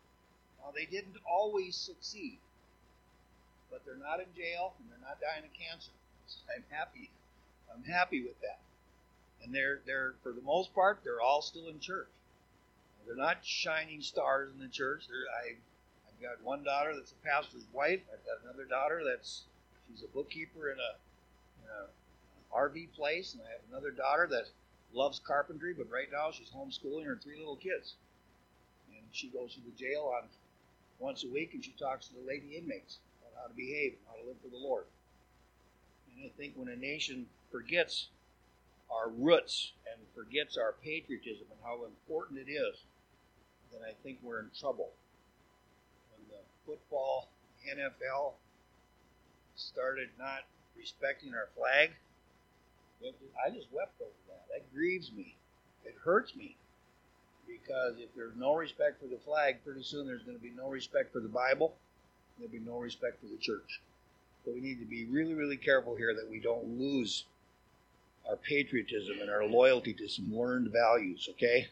Now, 0.64 0.72
they 0.72 0.88
didn't 0.88 1.20
always 1.28 1.76
succeed 1.76 2.40
but 3.76 3.84
they're 3.86 4.00
not 4.00 4.20
in 4.20 4.32
jail 4.36 4.74
and 4.80 4.88
they're 4.90 5.04
not 5.04 5.20
dying 5.20 5.44
of 5.44 5.54
cancer. 5.54 5.92
So 6.28 6.40
I'm 6.56 6.64
happy. 6.70 7.12
I'm 7.68 7.84
happy 7.84 8.22
with 8.22 8.40
that. 8.40 8.60
And 9.44 9.54
they're 9.54 9.82
they're 9.86 10.14
for 10.24 10.32
the 10.32 10.42
most 10.42 10.74
part 10.74 11.02
they're 11.04 11.22
all 11.22 11.42
still 11.42 11.68
in 11.68 11.80
church. 11.80 12.08
They're 13.06 13.16
not 13.16 13.46
shining 13.46 14.02
stars 14.02 14.50
in 14.56 14.60
the 14.60 14.72
church. 14.72 15.06
They're, 15.08 15.28
I 15.44 15.60
I've 16.08 16.22
got 16.22 16.44
one 16.44 16.64
daughter 16.64 16.96
that's 16.96 17.12
a 17.12 17.28
pastor's 17.28 17.68
wife. 17.74 18.00
I've 18.08 18.26
got 18.26 18.42
another 18.48 18.66
daughter 18.66 19.04
that's 19.04 19.44
she's 19.92 20.04
a 20.04 20.08
bookkeeper 20.08 20.72
in 20.72 20.80
a, 20.80 20.92
in 21.62 21.70
a 21.70 21.82
RV 22.56 22.94
place, 22.94 23.34
and 23.34 23.42
I 23.44 23.52
have 23.52 23.62
another 23.70 23.92
daughter 23.92 24.28
that 24.32 24.46
loves 24.94 25.20
carpentry, 25.20 25.74
but 25.74 25.90
right 25.92 26.08
now 26.12 26.32
she's 26.32 26.50
homeschooling 26.50 27.06
her 27.06 27.20
three 27.22 27.38
little 27.38 27.58
kids. 27.58 27.96
And 28.90 29.04
she 29.12 29.28
goes 29.28 29.54
to 29.56 29.62
the 29.62 29.78
jail 29.78 30.14
on 30.16 30.30
once 31.00 31.24
a 31.26 31.28
week 31.28 31.54
and 31.54 31.64
she 31.64 31.74
talks 31.78 32.08
to 32.08 32.14
the 32.14 32.26
lady 32.26 32.56
inmates 32.58 33.00
about 33.20 33.42
how 33.42 33.48
to 33.48 33.54
behave, 33.54 33.94
and 33.94 34.02
how 34.08 34.22
to 34.22 34.28
live 34.28 34.38
for 34.42 34.50
the 34.50 34.58
Lord. 34.58 34.86
And 36.16 36.26
I 36.26 36.32
think 36.38 36.54
when 36.56 36.70
a 36.70 36.76
nation 36.76 37.26
forgets 37.52 38.08
our 38.90 39.10
roots 39.10 39.74
and 39.92 40.00
forgets 40.16 40.58
our 40.58 40.76
patriotism 40.84 41.48
and 41.52 41.60
how 41.64 41.84
important 41.84 42.40
it 42.40 42.50
is, 42.50 42.84
then 43.72 43.82
I 43.84 43.94
think 44.04 44.20
we're 44.24 44.40
in 44.40 44.50
trouble. 44.58 44.92
When 46.16 46.28
the 46.30 46.44
football 46.66 47.28
NFL 47.68 48.34
started 49.56 50.10
not 50.18 50.46
respecting 50.78 51.34
our 51.34 51.50
flag, 51.58 51.92
I 53.04 53.50
just 53.50 53.68
wept 53.72 54.02
over 54.02 54.12
that. 54.28 54.46
That 54.52 54.74
grieves 54.74 55.12
me. 55.12 55.36
It 55.84 55.96
hurts 56.04 56.36
me. 56.36 56.56
Because 57.48 57.96
if 58.00 58.10
there's 58.16 58.36
no 58.36 58.56
respect 58.56 59.00
for 59.02 59.08
the 59.08 59.20
flag, 59.24 59.64
pretty 59.64 59.84
soon 59.84 60.08
there's 60.08 60.24
going 60.24 60.38
to 60.38 60.44
be 60.44 60.54
no 60.56 60.70
respect 60.70 61.14
for 61.14 61.20
the 61.20 61.28
Bible 61.28 61.76
There'll 62.38 62.52
be 62.52 62.60
no 62.60 62.80
respect 62.80 63.22
for 63.22 63.28
the 63.28 63.38
church. 63.38 63.82
So 64.44 64.52
we 64.52 64.60
need 64.60 64.80
to 64.80 64.86
be 64.86 65.06
really, 65.06 65.34
really 65.34 65.58
careful 65.58 65.96
here 65.96 66.14
that 66.14 66.30
we 66.30 66.40
don't 66.40 66.78
lose 66.80 67.26
our 68.30 68.36
patriotism 68.36 69.18
and 69.22 69.30
our 69.30 69.46
loyalty 69.46 69.94
to 69.94 70.08
some 70.08 70.36
learned 70.36 70.72
values, 70.72 71.28
okay? 71.32 71.70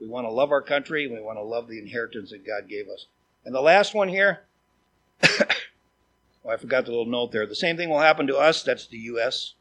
We 0.00 0.08
want 0.08 0.26
to 0.26 0.30
love 0.30 0.50
our 0.50 0.62
country 0.62 1.06
we 1.06 1.20
want 1.20 1.38
to 1.38 1.42
love 1.42 1.68
the 1.68 1.78
inheritance 1.78 2.30
that 2.30 2.46
God 2.46 2.68
gave 2.68 2.88
us. 2.88 3.06
And 3.44 3.54
the 3.54 3.60
last 3.60 3.94
one 3.94 4.08
here, 4.08 4.42
oh, 5.24 6.50
I 6.50 6.56
forgot 6.56 6.84
the 6.84 6.90
little 6.90 7.06
note 7.06 7.32
there. 7.32 7.46
The 7.46 7.54
same 7.54 7.76
thing 7.76 7.88
will 7.88 8.00
happen 8.00 8.26
to 8.26 8.36
us, 8.36 8.62
that's 8.62 8.86
the 8.86 8.98
U.S., 8.98 9.54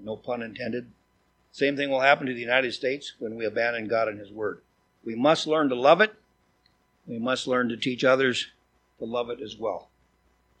no 0.00 0.16
pun 0.16 0.42
intended. 0.42 0.90
Same 1.50 1.76
thing 1.76 1.90
will 1.90 2.00
happen 2.00 2.26
to 2.26 2.34
the 2.34 2.40
United 2.40 2.72
States 2.72 3.12
when 3.18 3.36
we 3.36 3.44
abandon 3.44 3.88
God 3.88 4.08
and 4.08 4.18
His 4.18 4.32
Word. 4.32 4.62
We 5.04 5.14
must 5.14 5.46
learn 5.46 5.68
to 5.68 5.74
love 5.74 6.00
it. 6.00 6.14
We 7.06 7.18
must 7.18 7.46
learn 7.46 7.68
to 7.68 7.76
teach 7.76 8.04
others 8.04 8.48
to 8.98 9.04
love 9.04 9.28
it 9.30 9.40
as 9.40 9.56
well. 9.56 9.88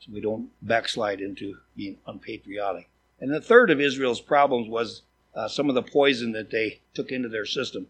So 0.00 0.12
we 0.12 0.20
don't 0.20 0.50
backslide 0.60 1.20
into 1.20 1.58
being 1.76 1.98
unpatriotic. 2.06 2.88
And 3.20 3.32
the 3.32 3.40
third 3.40 3.70
of 3.70 3.80
Israel's 3.80 4.20
problems 4.20 4.68
was 4.68 5.02
uh, 5.34 5.48
some 5.48 5.68
of 5.68 5.76
the 5.76 5.82
poison 5.82 6.32
that 6.32 6.50
they 6.50 6.80
took 6.92 7.12
into 7.12 7.28
their 7.28 7.46
system. 7.46 7.86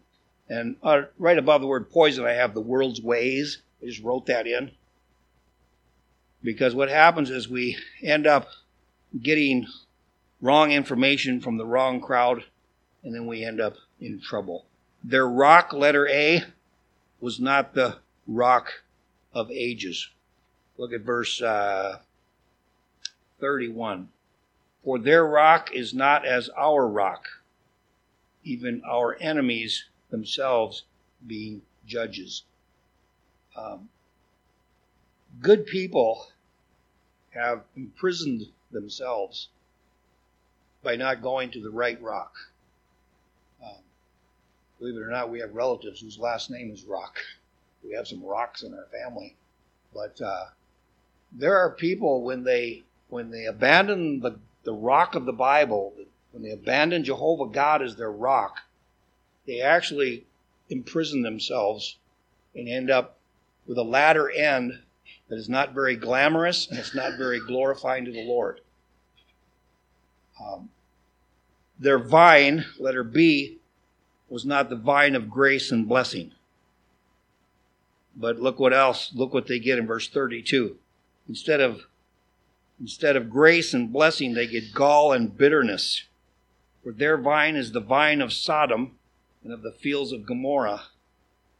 And 0.47 0.75
uh, 0.83 1.03
right 1.17 1.37
above 1.37 1.61
the 1.61 1.67
word 1.67 1.89
poison, 1.89 2.25
I 2.25 2.33
have 2.33 2.53
the 2.53 2.61
world's 2.61 3.01
ways. 3.01 3.63
I 3.81 3.87
just 3.87 4.03
wrote 4.03 4.27
that 4.27 4.45
in. 4.45 4.71
Because 6.43 6.75
what 6.75 6.89
happens 6.89 7.29
is 7.29 7.49
we 7.49 7.77
end 8.03 8.27
up 8.27 8.49
getting 9.21 9.65
wrong 10.43 10.73
information 10.73 11.39
from 11.39 11.57
the 11.57 11.65
wrong 11.65 12.01
crowd, 12.01 12.43
and 13.01 13.15
then 13.15 13.25
we 13.25 13.45
end 13.45 13.61
up 13.61 13.77
in 14.01 14.19
trouble. 14.19 14.65
Their 15.01 15.27
rock, 15.27 15.71
letter 15.71 16.05
A, 16.09 16.43
was 17.21 17.39
not 17.39 17.73
the 17.73 17.99
rock 18.27 18.83
of 19.33 19.49
ages. 19.49 20.09
Look 20.77 20.91
at 20.91 21.01
verse 21.01 21.41
uh, 21.41 21.99
31. 23.39 24.09
For 24.83 24.99
their 24.99 25.25
rock 25.25 25.69
is 25.73 25.93
not 25.93 26.25
as 26.25 26.49
our 26.57 26.85
rock, 26.89 27.25
even 28.43 28.81
our 28.85 29.15
enemies 29.21 29.85
themselves 30.09 30.83
being 31.25 31.61
judges. 31.85 32.43
Um, 33.55 33.87
good 35.39 35.65
people 35.65 36.27
have 37.29 37.61
imprisoned 37.77 38.47
themselves 38.71 39.47
by 40.83 40.95
not 40.95 41.21
going 41.21 41.51
to 41.51 41.61
the 41.61 41.69
right 41.69 42.01
rock. 42.01 42.35
Um, 43.63 43.81
believe 44.79 44.95
it 44.95 45.01
or 45.01 45.09
not, 45.09 45.31
we 45.31 45.39
have 45.39 45.55
relatives 45.55 46.01
whose 46.01 46.19
last 46.19 46.51
name 46.51 46.71
is 46.71 46.83
Rock. 46.83 47.17
We 47.83 47.93
have 47.93 48.07
some 48.07 48.23
rocks 48.23 48.63
in 48.63 48.73
our 48.73 48.87
family. 48.91 49.35
But 49.93 50.19
uh, 50.21 50.45
there 51.31 51.57
are 51.57 51.71
people 51.71 52.23
when 52.23 52.43
they 52.43 52.83
when 53.09 53.29
they 53.29 53.45
abandon 53.45 54.21
the, 54.21 54.39
the 54.63 54.73
rock 54.73 55.13
of 55.13 55.25
the 55.25 55.33
Bible, 55.33 55.93
when 56.31 56.41
they 56.41 56.49
abandon 56.49 57.03
Jehovah 57.03 57.45
God 57.45 57.81
as 57.81 57.95
their 57.95 58.11
rock, 58.11 58.61
they 59.45 59.61
actually 59.61 60.25
imprison 60.69 61.21
themselves 61.21 61.97
and 62.55 62.67
end 62.67 62.89
up 62.89 63.17
with 63.67 63.77
a 63.77 63.83
latter 63.83 64.31
end 64.31 64.79
that 65.27 65.37
is 65.37 65.47
not 65.47 65.73
very 65.73 65.95
glamorous 65.95 66.67
and 66.67 66.79
it's 66.79 66.95
not 66.95 67.17
very 67.17 67.39
glorifying 67.39 68.05
to 68.05 68.11
the 68.11 68.25
Lord. 68.25 68.61
Um, 70.39 70.69
their 71.79 71.99
vine, 71.99 72.65
letter 72.79 73.03
B, 73.03 73.59
was 74.29 74.45
not 74.45 74.69
the 74.69 74.75
vine 74.75 75.15
of 75.15 75.29
grace 75.29 75.71
and 75.71 75.87
blessing. 75.87 76.31
But 78.15 78.39
look 78.39 78.59
what 78.59 78.73
else, 78.73 79.11
look 79.13 79.33
what 79.33 79.47
they 79.47 79.59
get 79.59 79.79
in 79.79 79.87
verse 79.87 80.07
32. 80.07 80.77
Instead 81.27 81.61
of 81.61 81.83
instead 82.79 83.15
of 83.15 83.29
grace 83.29 83.73
and 83.73 83.93
blessing, 83.93 84.33
they 84.33 84.47
get 84.47 84.73
gall 84.73 85.13
and 85.13 85.37
bitterness. 85.37 86.03
For 86.83 86.91
their 86.91 87.17
vine 87.17 87.55
is 87.55 87.71
the 87.71 87.79
vine 87.79 88.21
of 88.21 88.33
Sodom 88.33 88.97
and 89.43 89.53
of 89.53 89.61
the 89.61 89.71
fields 89.71 90.11
of 90.11 90.25
Gomorrah. 90.25 90.83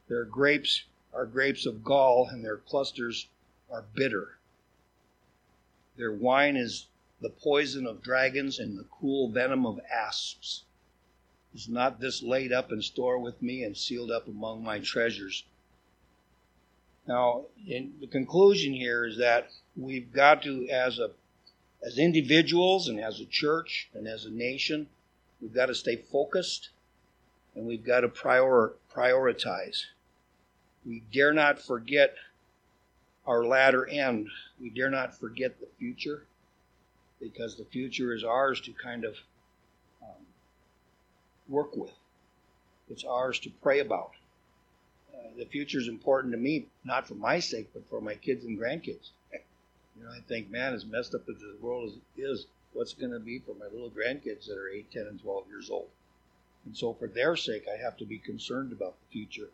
Their 0.08 0.24
grapes 0.24 0.84
are 1.14 1.26
grapes 1.26 1.64
of 1.64 1.84
gall, 1.84 2.28
and 2.28 2.44
their 2.44 2.58
clusters 2.58 3.28
are 3.70 3.84
bitter. 3.94 4.38
Their 5.96 6.12
wine 6.12 6.56
is 6.56 6.88
the 7.24 7.30
poison 7.30 7.86
of 7.86 8.02
dragons 8.02 8.58
and 8.58 8.78
the 8.78 8.84
cruel 8.84 9.30
venom 9.30 9.64
of 9.64 9.80
asps. 9.90 10.64
Is 11.54 11.70
not 11.70 11.98
this 11.98 12.22
laid 12.22 12.52
up 12.52 12.70
in 12.70 12.82
store 12.82 13.18
with 13.18 13.40
me 13.40 13.64
and 13.64 13.74
sealed 13.74 14.10
up 14.10 14.28
among 14.28 14.62
my 14.62 14.78
treasures? 14.78 15.44
Now, 17.06 17.46
the 17.66 18.08
conclusion 18.10 18.74
here 18.74 19.06
is 19.06 19.16
that 19.16 19.48
we've 19.74 20.12
got 20.12 20.42
to, 20.42 20.68
as 20.68 20.98
a 20.98 21.12
as 21.82 21.98
individuals 21.98 22.88
and 22.88 23.00
as 23.00 23.20
a 23.20 23.26
church 23.26 23.88
and 23.94 24.06
as 24.06 24.26
a 24.26 24.30
nation, 24.30 24.88
we've 25.40 25.54
got 25.54 25.66
to 25.66 25.74
stay 25.74 25.96
focused 25.96 26.70
and 27.54 27.66
we've 27.66 27.84
got 27.84 28.00
to 28.00 28.08
prior, 28.08 28.74
prioritize. 28.94 29.84
We 30.84 31.02
dare 31.10 31.32
not 31.32 31.58
forget 31.58 32.16
our 33.26 33.44
latter 33.44 33.86
end. 33.86 34.28
We 34.60 34.68
dare 34.68 34.90
not 34.90 35.18
forget 35.18 35.58
the 35.60 35.68
future 35.78 36.26
because 37.20 37.56
the 37.56 37.64
future 37.64 38.14
is 38.14 38.24
ours 38.24 38.60
to 38.62 38.72
kind 38.72 39.04
of 39.04 39.16
um, 40.02 40.26
work 41.48 41.76
with. 41.76 41.92
It's 42.90 43.04
ours 43.04 43.38
to 43.40 43.50
pray 43.62 43.80
about. 43.80 44.12
Uh, 45.14 45.28
the 45.38 45.46
future 45.46 45.78
is 45.78 45.88
important 45.88 46.32
to 46.32 46.38
me, 46.38 46.66
not 46.84 47.08
for 47.08 47.14
my 47.14 47.38
sake, 47.38 47.70
but 47.72 47.88
for 47.88 48.00
my 48.00 48.14
kids 48.14 48.44
and 48.44 48.58
grandkids. 48.58 49.10
You 49.96 50.04
know, 50.04 50.10
I 50.10 50.20
think, 50.20 50.50
man, 50.50 50.74
as 50.74 50.84
messed 50.84 51.14
up 51.14 51.28
as 51.28 51.38
the 51.38 51.56
world 51.60 51.92
is, 52.16 52.46
what's 52.72 52.94
going 52.94 53.12
to 53.12 53.20
be 53.20 53.38
for 53.38 53.54
my 53.54 53.66
little 53.66 53.90
grandkids 53.90 54.46
that 54.46 54.58
are 54.58 54.68
8, 54.68 54.90
10, 54.90 55.06
and 55.06 55.22
12 55.22 55.48
years 55.48 55.70
old? 55.70 55.88
And 56.64 56.76
so, 56.76 56.94
for 56.94 57.06
their 57.06 57.36
sake, 57.36 57.66
I 57.72 57.80
have 57.80 57.96
to 57.98 58.04
be 58.04 58.18
concerned 58.18 58.72
about 58.72 58.96
the 58.98 59.12
future. 59.12 59.50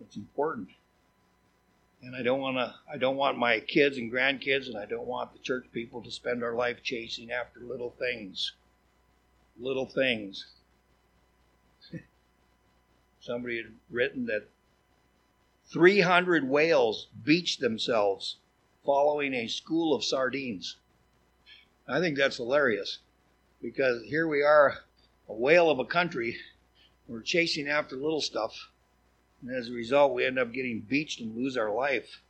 It's 0.00 0.16
important. 0.16 0.70
And 2.02 2.16
I 2.16 2.22
don't 2.22 2.40
want 2.40 2.56
to. 2.56 2.74
I 2.92 2.96
don't 2.96 3.16
want 3.16 3.38
my 3.38 3.60
kids 3.60 3.96
and 3.96 4.12
grandkids, 4.12 4.66
and 4.66 4.76
I 4.76 4.86
don't 4.86 5.06
want 5.06 5.32
the 5.32 5.38
church 5.38 5.66
people 5.72 6.02
to 6.02 6.10
spend 6.10 6.42
our 6.42 6.54
life 6.54 6.82
chasing 6.82 7.30
after 7.30 7.60
little 7.60 7.90
things. 7.90 8.52
Little 9.58 9.86
things. 9.86 10.46
Somebody 13.20 13.58
had 13.58 13.72
written 13.88 14.26
that 14.26 14.48
300 15.68 16.48
whales 16.48 17.06
beached 17.24 17.60
themselves 17.60 18.36
following 18.84 19.32
a 19.32 19.46
school 19.46 19.94
of 19.94 20.02
sardines. 20.04 20.76
I 21.86 22.00
think 22.00 22.16
that's 22.16 22.36
hilarious 22.36 22.98
because 23.60 24.02
here 24.04 24.26
we 24.26 24.42
are, 24.42 24.78
a 25.28 25.32
whale 25.32 25.70
of 25.70 25.78
a 25.78 25.84
country. 25.84 26.36
We're 27.06 27.22
chasing 27.22 27.68
after 27.68 27.94
little 27.94 28.20
stuff. 28.20 28.71
And 29.42 29.50
as 29.50 29.68
a 29.68 29.72
result, 29.72 30.14
we 30.14 30.24
end 30.24 30.38
up 30.38 30.52
getting 30.52 30.80
beached 30.80 31.20
and 31.20 31.36
lose 31.36 31.56
our 31.56 31.70
life. 31.70 32.20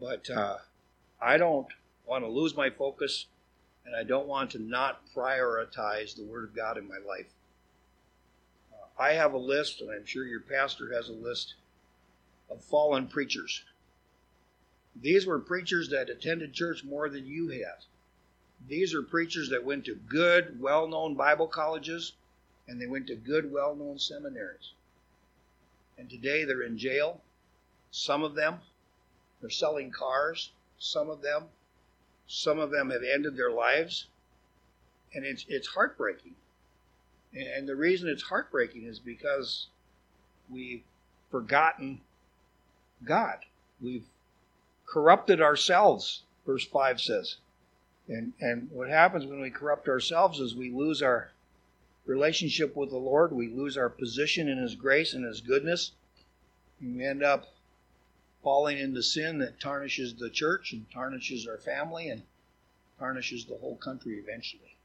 But 0.00 0.28
uh, 0.30 0.58
I 1.20 1.36
don't 1.36 1.68
want 2.06 2.24
to 2.24 2.30
lose 2.30 2.56
my 2.56 2.70
focus, 2.70 3.26
and 3.84 3.94
I 3.94 4.02
don't 4.02 4.26
want 4.26 4.50
to 4.52 4.58
not 4.58 5.02
prioritize 5.14 6.16
the 6.16 6.24
Word 6.24 6.44
of 6.44 6.56
God 6.56 6.78
in 6.78 6.88
my 6.88 6.98
life. 7.06 7.32
Uh, 8.72 9.02
I 9.02 9.12
have 9.12 9.34
a 9.34 9.38
list, 9.38 9.80
and 9.80 9.90
I'm 9.90 10.06
sure 10.06 10.24
your 10.24 10.40
pastor 10.40 10.92
has 10.92 11.08
a 11.08 11.12
list 11.12 11.54
of 12.50 12.62
fallen 12.62 13.06
preachers. 13.06 13.62
These 15.00 15.26
were 15.26 15.38
preachers 15.38 15.90
that 15.90 16.08
attended 16.10 16.52
church 16.52 16.84
more 16.84 17.08
than 17.08 17.26
you 17.26 17.48
have. 17.48 17.84
These 18.66 18.94
are 18.94 19.02
preachers 19.02 19.50
that 19.50 19.64
went 19.64 19.84
to 19.86 19.94
good, 19.94 20.60
well 20.60 20.88
known 20.88 21.14
Bible 21.14 21.48
colleges 21.48 22.12
and 22.66 22.80
they 22.80 22.86
went 22.86 23.06
to 23.08 23.14
good, 23.14 23.52
well 23.52 23.74
known 23.74 23.98
seminaries. 23.98 24.72
And 25.98 26.10
today 26.10 26.44
they're 26.44 26.62
in 26.62 26.78
jail. 26.78 27.20
Some 27.90 28.22
of 28.24 28.34
them, 28.34 28.58
they're 29.40 29.50
selling 29.50 29.90
cars. 29.90 30.50
Some 30.78 31.08
of 31.08 31.22
them, 31.22 31.44
some 32.26 32.58
of 32.58 32.70
them 32.70 32.90
have 32.90 33.02
ended 33.02 33.36
their 33.36 33.50
lives. 33.50 34.08
And 35.14 35.24
it's, 35.24 35.44
it's 35.48 35.68
heartbreaking. 35.68 36.34
And 37.34 37.68
the 37.68 37.76
reason 37.76 38.08
it's 38.08 38.22
heartbreaking 38.22 38.84
is 38.84 38.98
because 38.98 39.68
we've 40.50 40.82
forgotten 41.30 42.00
God. 43.04 43.38
We've 43.80 44.06
corrupted 44.86 45.40
ourselves, 45.40 46.22
verse 46.46 46.64
5 46.64 47.00
says. 47.00 47.36
And, 48.08 48.34
and 48.40 48.68
what 48.70 48.88
happens 48.88 49.26
when 49.26 49.40
we 49.40 49.50
corrupt 49.50 49.88
ourselves 49.88 50.38
is 50.38 50.54
we 50.54 50.70
lose 50.70 51.02
our 51.02 51.30
relationship 52.04 52.76
with 52.76 52.90
the 52.90 52.98
Lord, 52.98 53.32
we 53.32 53.48
lose 53.48 53.76
our 53.76 53.88
position 53.88 54.48
in 54.48 54.58
His 54.58 54.74
grace 54.74 55.14
and 55.14 55.24
His 55.24 55.40
goodness, 55.40 55.92
and 56.80 56.96
we 56.96 57.04
end 57.04 57.22
up 57.22 57.46
falling 58.42 58.78
into 58.78 59.02
sin 59.02 59.38
that 59.38 59.58
tarnishes 59.58 60.14
the 60.14 60.28
church 60.28 60.72
and 60.72 60.90
tarnishes 60.90 61.46
our 61.46 61.56
family 61.56 62.10
and 62.10 62.22
tarnishes 62.98 63.46
the 63.46 63.56
whole 63.56 63.76
country 63.76 64.18
eventually. 64.18 64.76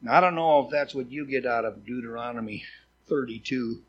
Now, 0.00 0.14
I 0.14 0.20
don't 0.20 0.34
know 0.34 0.64
if 0.64 0.70
that's 0.70 0.94
what 0.94 1.10
you 1.10 1.26
get 1.26 1.46
out 1.46 1.64
of 1.64 1.84
Deuteronomy 1.84 2.64
32, 3.06 3.82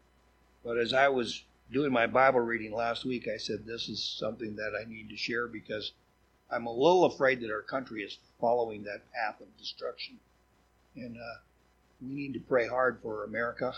but 0.64 0.78
as 0.78 0.94
I 0.94 1.08
was 1.08 1.44
doing 1.72 1.92
my 1.92 2.08
Bible 2.08 2.42
reading 2.42 2.74
last 2.74 3.06
week, 3.06 3.28
I 3.28 3.38
said 3.38 3.66
this 3.66 3.90
is 3.90 4.04
something 4.04 4.56
that 4.58 4.74
I 4.80 4.90
need 4.90 5.10
to 5.10 5.18
share 5.18 5.48
because 5.48 5.94
I'm 6.52 6.68
a 6.68 6.72
little 6.72 7.06
afraid 7.06 7.42
that 7.42 7.52
our 7.52 7.62
country 7.62 8.04
is 8.04 8.20
following 8.40 8.84
that 8.84 9.12
path 9.12 9.42
of 9.42 9.58
destruction. 9.58 10.20
And 10.96 11.18
uh, 11.18 11.40
we 12.08 12.16
need 12.16 12.34
to 12.34 12.40
pray 12.40 12.68
hard 12.68 13.00
for 13.02 13.24
America. 13.24 13.74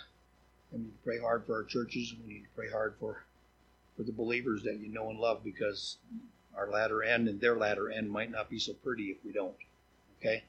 And 0.71 0.81
we 0.81 0.85
need 0.87 0.93
to 0.93 1.03
pray 1.03 1.19
hard 1.19 1.45
for 1.45 1.55
our 1.55 1.63
churches. 1.63 2.11
And 2.11 2.25
we 2.25 2.33
need 2.33 2.43
to 2.43 2.55
pray 2.55 2.69
hard 2.69 2.95
for, 2.99 3.23
for 3.95 4.03
the 4.03 4.11
believers 4.11 4.63
that 4.63 4.79
you 4.79 4.87
know 4.87 5.09
and 5.09 5.19
love 5.19 5.43
because 5.43 5.97
our 6.55 6.69
latter 6.69 7.03
end 7.03 7.27
and 7.27 7.39
their 7.39 7.55
latter 7.55 7.89
end 7.89 8.09
might 8.09 8.31
not 8.31 8.49
be 8.49 8.59
so 8.59 8.73
pretty 8.73 9.05
if 9.05 9.17
we 9.23 9.31
don't. 9.31 9.55
Okay? 10.19 10.43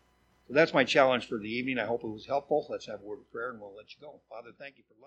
So 0.48 0.54
that's 0.54 0.72
my 0.72 0.84
challenge 0.84 1.28
for 1.28 1.38
the 1.38 1.50
evening. 1.50 1.78
I 1.78 1.84
hope 1.84 2.02
it 2.02 2.08
was 2.08 2.26
helpful. 2.26 2.66
Let's 2.70 2.86
have 2.86 3.00
a 3.02 3.04
word 3.04 3.18
of 3.18 3.30
prayer 3.30 3.50
and 3.50 3.60
we'll 3.60 3.76
let 3.76 3.92
you 3.92 3.98
go. 4.00 4.14
Father, 4.30 4.50
thank 4.58 4.78
you 4.78 4.84
for 4.88 4.94
love. 4.94 5.06